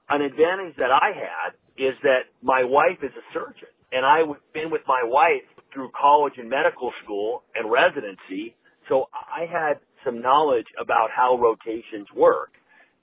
an 0.10 0.22
advantage 0.22 0.76
that 0.78 0.92
I 0.92 1.12
had 1.14 1.54
is 1.78 1.94
that 2.04 2.32
my 2.42 2.64
wife 2.64 3.04
is 3.04 3.12
a 3.12 3.26
surgeon 3.34 3.70
and 3.92 4.06
I've 4.06 4.36
been 4.54 4.72
with 4.72 4.82
my 4.88 5.02
wife 5.04 5.46
through 5.74 5.92
college 6.00 6.34
and 6.38 6.50
medical 6.50 6.92
school 7.04 7.44
and 7.56 7.72
residency. 7.72 8.56
So 8.90 9.10
I 9.14 9.46
had 9.46 9.80
some 10.04 10.22
knowledge 10.22 10.66
about 10.82 11.10
how 11.16 11.38
rotations 11.38 12.08
work 12.16 12.52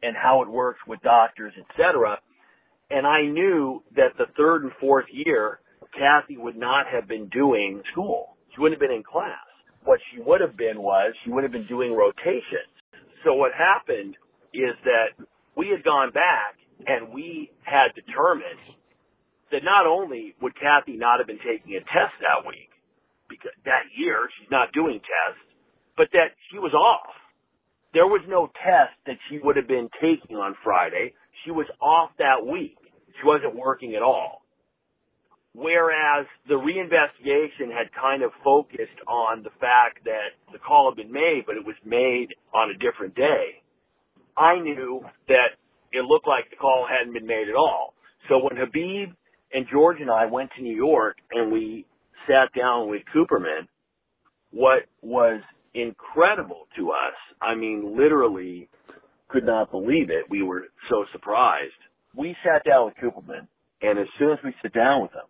and 0.04 0.16
how 0.16 0.42
it 0.42 0.48
works 0.48 0.80
with 0.86 1.00
doctors, 1.02 1.52
etc. 1.58 2.18
And 2.90 3.06
I 3.06 3.22
knew 3.22 3.82
that 3.96 4.12
the 4.18 4.26
third 4.36 4.62
and 4.62 4.72
fourth 4.80 5.06
year, 5.10 5.60
Kathy 5.96 6.36
would 6.36 6.56
not 6.56 6.86
have 6.92 7.08
been 7.08 7.28
doing 7.28 7.82
school. 7.92 8.36
She 8.54 8.60
wouldn't 8.60 8.80
have 8.80 8.88
been 8.88 8.96
in 8.96 9.02
class. 9.02 9.48
What 9.84 10.00
she 10.12 10.20
would 10.20 10.40
have 10.40 10.56
been 10.56 10.80
was 10.80 11.14
she 11.24 11.30
would 11.30 11.44
have 11.44 11.52
been 11.52 11.66
doing 11.66 11.92
rotations. 11.92 12.72
So 13.24 13.34
what 13.34 13.52
happened 13.56 14.16
is 14.52 14.76
that 14.84 15.16
we 15.56 15.68
had 15.68 15.82
gone 15.82 16.12
back 16.12 16.60
and 16.86 17.12
we 17.12 17.50
had 17.62 17.94
determined 17.94 18.60
that 19.50 19.64
not 19.64 19.86
only 19.86 20.34
would 20.42 20.54
Kathy 20.58 20.96
not 20.96 21.18
have 21.18 21.26
been 21.26 21.40
taking 21.40 21.76
a 21.76 21.80
test 21.80 22.12
that 22.20 22.46
week, 22.46 22.70
because 23.28 23.56
that 23.64 23.88
year 23.96 24.28
she's 24.36 24.50
not 24.50 24.72
doing 24.72 25.00
tests, 25.00 25.46
but 25.96 26.08
that 26.12 26.36
she 26.50 26.58
was 26.58 26.74
off 26.74 27.14
there 27.94 28.07
was 28.07 28.22
no 28.28 28.50
test 28.62 28.92
that 29.07 29.16
she 29.30 29.38
would 29.42 29.57
have 29.57 29.68
been 29.68 29.88
taking 30.02 30.37
on 30.37 30.54
Friday. 30.62 31.14
She 31.44 31.52
was 31.52 31.66
off 31.80 32.11
that 32.18 32.44
week. 32.44 32.76
She 33.20 33.26
wasn't 33.26 33.54
working 33.54 33.94
at 33.94 34.02
all. 34.02 34.42
Whereas 35.54 36.26
the 36.48 36.54
reinvestigation 36.54 37.70
had 37.70 37.87
kind 37.94 38.24
of 38.24 38.33
focused 38.42 38.98
on 39.07 39.44
the 39.44 39.54
fact 39.61 40.02
that 40.04 40.35
the 40.52 40.59
call 40.59 40.90
had 40.90 40.96
been 40.96 41.12
made, 41.12 41.44
but 41.46 41.57
it 41.57 41.64
was 41.64 41.76
made 41.85 42.35
on 42.52 42.70
a 42.70 42.74
different 42.74 43.14
day. 43.14 43.62
I 44.37 44.59
knew 44.59 45.04
that 45.28 45.54
it 45.92 46.04
looked 46.04 46.26
like 46.26 46.50
the 46.50 46.57
call 46.57 46.88
hadn't 46.90 47.14
been 47.14 47.26
made 47.26 47.48
at 47.48 47.54
all. 47.54 47.94
So 48.28 48.42
when 48.42 48.57
Habib 48.57 49.14
and 49.52 49.66
George 49.70 50.00
and 50.00 50.11
I 50.11 50.26
went 50.26 50.50
to 50.57 50.62
New 50.62 50.74
York 50.74 51.18
and 51.30 51.52
we 51.52 51.87
sat 52.26 52.52
down 52.59 52.90
with 52.90 53.02
Cooperman, 53.14 53.68
what 54.50 54.83
was 55.02 55.40
incredible 55.74 56.66
to 56.76 56.90
us. 56.90 57.14
I 57.40 57.54
mean, 57.54 57.96
literally 57.96 58.68
could 59.28 59.44
not 59.44 59.70
believe 59.70 60.10
it. 60.10 60.30
We 60.30 60.42
were 60.42 60.64
so 60.88 61.04
surprised. 61.12 61.72
We 62.16 62.37
sat 62.44 62.64
down 62.64 62.87
with 62.87 62.94
Cooperman, 63.02 63.48
and 63.82 63.98
as 63.98 64.06
soon 64.18 64.32
as 64.32 64.38
we 64.44 64.54
sit 64.62 64.72
down 64.72 65.02
with 65.02 65.12
him, 65.12 65.26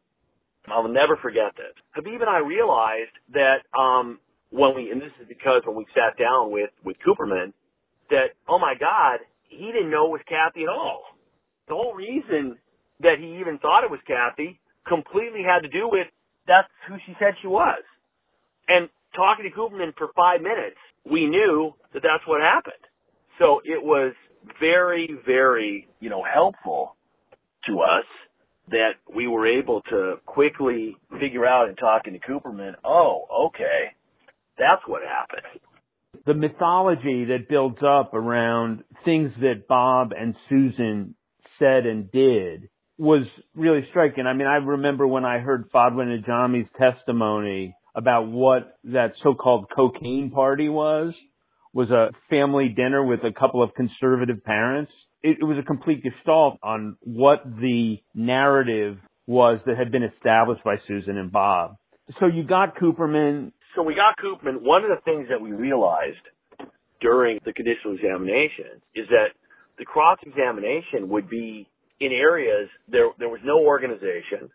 I'll 0.68 0.88
never 0.88 1.16
forget 1.16 1.52
this. 1.56 1.74
Habib 1.92 2.20
and 2.20 2.30
I 2.30 2.38
realized 2.38 3.12
that 3.32 3.64
um, 3.78 4.18
when 4.50 4.74
we, 4.74 4.90
and 4.90 5.00
this 5.00 5.12
is 5.20 5.28
because 5.28 5.62
when 5.66 5.76
we 5.76 5.86
sat 5.94 6.18
down 6.18 6.50
with 6.50 6.70
with 6.84 6.96
Cooperman, 7.06 7.52
that 8.10 8.36
oh 8.48 8.58
my 8.58 8.74
God, 8.78 9.20
he 9.48 9.66
didn't 9.66 9.90
know 9.90 10.06
it 10.06 10.20
was 10.20 10.26
Kathy 10.28 10.64
at 10.64 10.68
all. 10.68 11.04
The 11.68 11.74
whole 11.74 11.94
reason 11.94 12.56
that 13.00 13.16
he 13.18 13.38
even 13.40 13.58
thought 13.58 13.84
it 13.84 13.90
was 13.90 14.00
Kathy 14.06 14.60
completely 14.86 15.42
had 15.42 15.62
to 15.62 15.68
do 15.68 15.88
with 15.90 16.06
that's 16.46 16.68
who 16.88 16.96
she 17.06 17.14
said 17.18 17.34
she 17.40 17.48
was. 17.48 17.82
And 18.68 18.88
talking 19.14 19.48
to 19.48 19.56
Cooperman 19.56 19.94
for 19.96 20.08
five 20.14 20.40
minutes, 20.40 20.76
we 21.10 21.26
knew 21.26 21.72
that 21.92 22.02
that's 22.02 22.26
what 22.26 22.40
happened. 22.40 22.74
So 23.38 23.60
it 23.64 23.82
was 23.82 24.14
very, 24.60 25.10
very, 25.26 25.88
you 26.00 26.10
know, 26.10 26.22
helpful 26.22 26.96
to 27.66 27.80
us 27.80 28.04
that 28.68 28.92
we 29.14 29.26
were 29.26 29.46
able 29.46 29.82
to 29.82 30.14
quickly 30.24 30.96
figure 31.20 31.44
out 31.44 31.68
in 31.68 31.76
talking 31.76 32.14
to 32.14 32.18
Cooperman, 32.18 32.72
oh, 32.84 33.48
okay, 33.48 33.92
that's 34.58 34.82
what 34.86 35.02
happened. 35.02 35.60
The 36.26 36.34
mythology 36.34 37.26
that 37.26 37.48
builds 37.48 37.78
up 37.86 38.14
around 38.14 38.84
things 39.04 39.32
that 39.40 39.66
Bob 39.68 40.12
and 40.18 40.34
Susan 40.48 41.14
said 41.58 41.86
and 41.86 42.10
did 42.10 42.68
was 42.96 43.26
really 43.54 43.86
striking. 43.90 44.26
I 44.26 44.32
mean, 44.32 44.46
I 44.46 44.56
remember 44.56 45.06
when 45.06 45.24
I 45.24 45.40
heard 45.40 45.70
Fodwin 45.70 46.08
and 46.08 46.24
Ajami's 46.24 46.68
testimony 46.78 47.74
about 47.94 48.28
what 48.28 48.78
that 48.84 49.12
so-called 49.22 49.66
cocaine 49.74 50.30
party 50.30 50.68
was, 50.68 51.14
was 51.72 51.90
a 51.90 52.10
family 52.30 52.68
dinner 52.68 53.04
with 53.04 53.20
a 53.24 53.32
couple 53.32 53.62
of 53.62 53.74
conservative 53.74 54.44
parents. 54.44 54.92
It, 55.22 55.38
it 55.40 55.44
was 55.44 55.58
a 55.58 55.62
complete 55.62 56.02
gestalt 56.02 56.58
on 56.62 56.96
what 57.00 57.44
the 57.44 57.96
narrative 58.14 58.98
was 59.26 59.60
that 59.66 59.76
had 59.76 59.90
been 59.90 60.02
established 60.02 60.62
by 60.64 60.76
Susan 60.86 61.16
and 61.16 61.32
Bob. 61.32 61.76
So 62.20 62.26
you 62.26 62.44
got 62.44 62.76
Cooperman. 62.76 63.52
So 63.74 63.82
we 63.82 63.94
got 63.94 64.16
Cooperman. 64.22 64.60
One 64.62 64.84
of 64.84 64.90
the 64.90 65.00
things 65.04 65.28
that 65.30 65.40
we 65.40 65.52
realized 65.52 66.18
during 67.00 67.38
the 67.44 67.52
conditional 67.52 67.94
examination 67.94 68.80
is 68.94 69.06
that 69.08 69.28
the 69.78 69.84
cross 69.84 70.18
examination 70.22 71.08
would 71.08 71.28
be 71.28 71.66
in 72.00 72.12
areas 72.12 72.68
there 72.88 73.08
there 73.18 73.28
was 73.28 73.40
no 73.44 73.58
organization, 73.58 74.50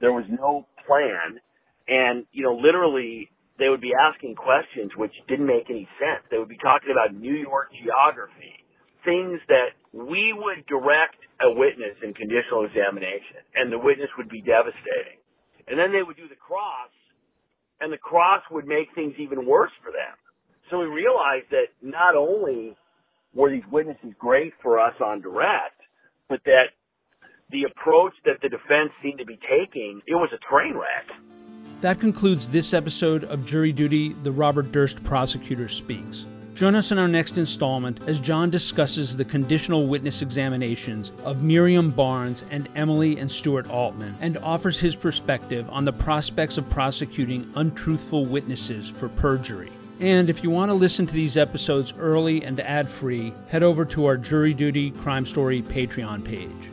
there 0.00 0.12
was 0.12 0.24
no 0.28 0.66
plan, 0.86 1.40
and 1.88 2.24
you 2.32 2.42
know 2.44 2.54
literally 2.54 3.30
they 3.58 3.68
would 3.68 3.80
be 3.80 3.92
asking 3.92 4.36
questions 4.36 4.92
which 4.96 5.12
didn't 5.26 5.46
make 5.46 5.66
any 5.68 5.88
sense. 5.98 6.22
They 6.30 6.38
would 6.38 6.48
be 6.48 6.62
talking 6.62 6.94
about 6.94 7.10
New 7.10 7.34
York 7.34 7.74
geography, 7.82 8.62
things 9.04 9.42
that 9.50 9.74
we 9.92 10.30
would 10.30 10.62
direct 10.70 11.18
a 11.42 11.50
witness 11.50 11.98
in 12.02 12.14
conditional 12.14 12.66
examination, 12.66 13.42
and 13.54 13.72
the 13.72 13.78
witness 13.78 14.10
would 14.16 14.28
be 14.28 14.42
devastating. 14.42 15.18
And 15.66 15.78
then 15.78 15.90
they 15.90 16.06
would 16.06 16.16
do 16.16 16.30
the 16.30 16.38
cross, 16.38 16.94
and 17.80 17.92
the 17.92 17.98
cross 17.98 18.42
would 18.50 18.66
make 18.66 18.94
things 18.94 19.14
even 19.18 19.46
worse 19.46 19.74
for 19.82 19.90
them. 19.90 20.14
So 20.70 20.78
we 20.78 20.86
realized 20.86 21.50
that 21.50 21.74
not 21.82 22.14
only 22.14 22.76
were 23.34 23.50
these 23.50 23.66
witnesses 23.70 24.14
great 24.18 24.52
for 24.62 24.78
us 24.78 24.94
on 25.02 25.20
direct, 25.20 25.80
but 26.28 26.40
that 26.44 26.76
the 27.50 27.64
approach 27.64 28.12
that 28.24 28.40
the 28.42 28.48
defense 28.48 28.92
seemed 29.02 29.18
to 29.18 29.26
be 29.26 29.38
taking, 29.48 30.02
it 30.06 30.14
was 30.14 30.30
a 30.34 30.40
train 30.46 30.74
wreck. 30.76 31.06
That 31.80 32.00
concludes 32.00 32.48
this 32.48 32.74
episode 32.74 33.22
of 33.22 33.46
Jury 33.46 33.72
Duty 33.72 34.12
The 34.24 34.32
Robert 34.32 34.72
Durst 34.72 35.04
Prosecutor 35.04 35.68
Speaks. 35.68 36.26
Join 36.56 36.74
us 36.74 36.90
in 36.90 36.98
our 36.98 37.06
next 37.06 37.38
installment 37.38 38.00
as 38.08 38.18
John 38.18 38.50
discusses 38.50 39.16
the 39.16 39.24
conditional 39.24 39.86
witness 39.86 40.20
examinations 40.20 41.12
of 41.22 41.44
Miriam 41.44 41.92
Barnes 41.92 42.44
and 42.50 42.68
Emily 42.74 43.20
and 43.20 43.30
Stuart 43.30 43.70
Altman 43.70 44.16
and 44.20 44.36
offers 44.38 44.80
his 44.80 44.96
perspective 44.96 45.70
on 45.70 45.84
the 45.84 45.92
prospects 45.92 46.58
of 46.58 46.68
prosecuting 46.68 47.48
untruthful 47.54 48.26
witnesses 48.26 48.88
for 48.88 49.08
perjury. 49.10 49.70
And 50.00 50.28
if 50.28 50.42
you 50.42 50.50
want 50.50 50.72
to 50.72 50.74
listen 50.74 51.06
to 51.06 51.14
these 51.14 51.36
episodes 51.36 51.94
early 51.96 52.42
and 52.42 52.58
ad 52.58 52.90
free, 52.90 53.32
head 53.46 53.62
over 53.62 53.84
to 53.84 54.06
our 54.06 54.16
Jury 54.16 54.52
Duty 54.52 54.90
Crime 54.90 55.24
Story 55.24 55.62
Patreon 55.62 56.24
page. 56.24 56.72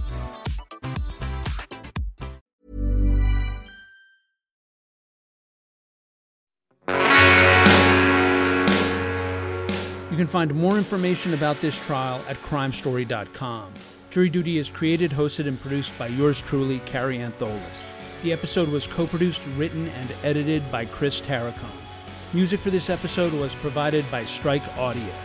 You 10.11 10.17
can 10.17 10.27
find 10.27 10.53
more 10.53 10.77
information 10.77 11.33
about 11.33 11.61
this 11.61 11.79
trial 11.85 12.21
at 12.27 12.35
crimestory.com. 12.41 13.73
Jury 14.09 14.29
Duty 14.29 14.57
is 14.57 14.69
created, 14.69 15.09
hosted, 15.09 15.47
and 15.47 15.59
produced 15.59 15.97
by 15.97 16.07
yours 16.07 16.41
truly, 16.41 16.79
Kary 16.79 17.19
Antholis. 17.19 17.83
The 18.21 18.33
episode 18.33 18.67
was 18.67 18.85
co 18.85 19.07
produced, 19.07 19.41
written, 19.55 19.87
and 19.87 20.13
edited 20.21 20.69
by 20.69 20.83
Chris 20.83 21.21
Tarracone. 21.21 21.71
Music 22.33 22.59
for 22.59 22.71
this 22.71 22.89
episode 22.89 23.31
was 23.31 23.55
provided 23.55 24.03
by 24.11 24.25
Strike 24.25 24.67
Audio. 24.77 25.15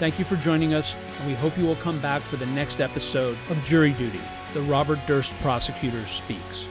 Thank 0.00 0.18
you 0.18 0.24
for 0.24 0.34
joining 0.34 0.74
us, 0.74 0.96
and 1.20 1.28
we 1.28 1.34
hope 1.34 1.56
you 1.56 1.64
will 1.64 1.76
come 1.76 2.00
back 2.00 2.20
for 2.20 2.36
the 2.36 2.46
next 2.46 2.80
episode 2.80 3.38
of 3.48 3.62
Jury 3.62 3.92
Duty 3.92 4.20
The 4.54 4.62
Robert 4.62 4.98
Durst 5.06 5.38
Prosecutor 5.38 6.04
Speaks. 6.08 6.68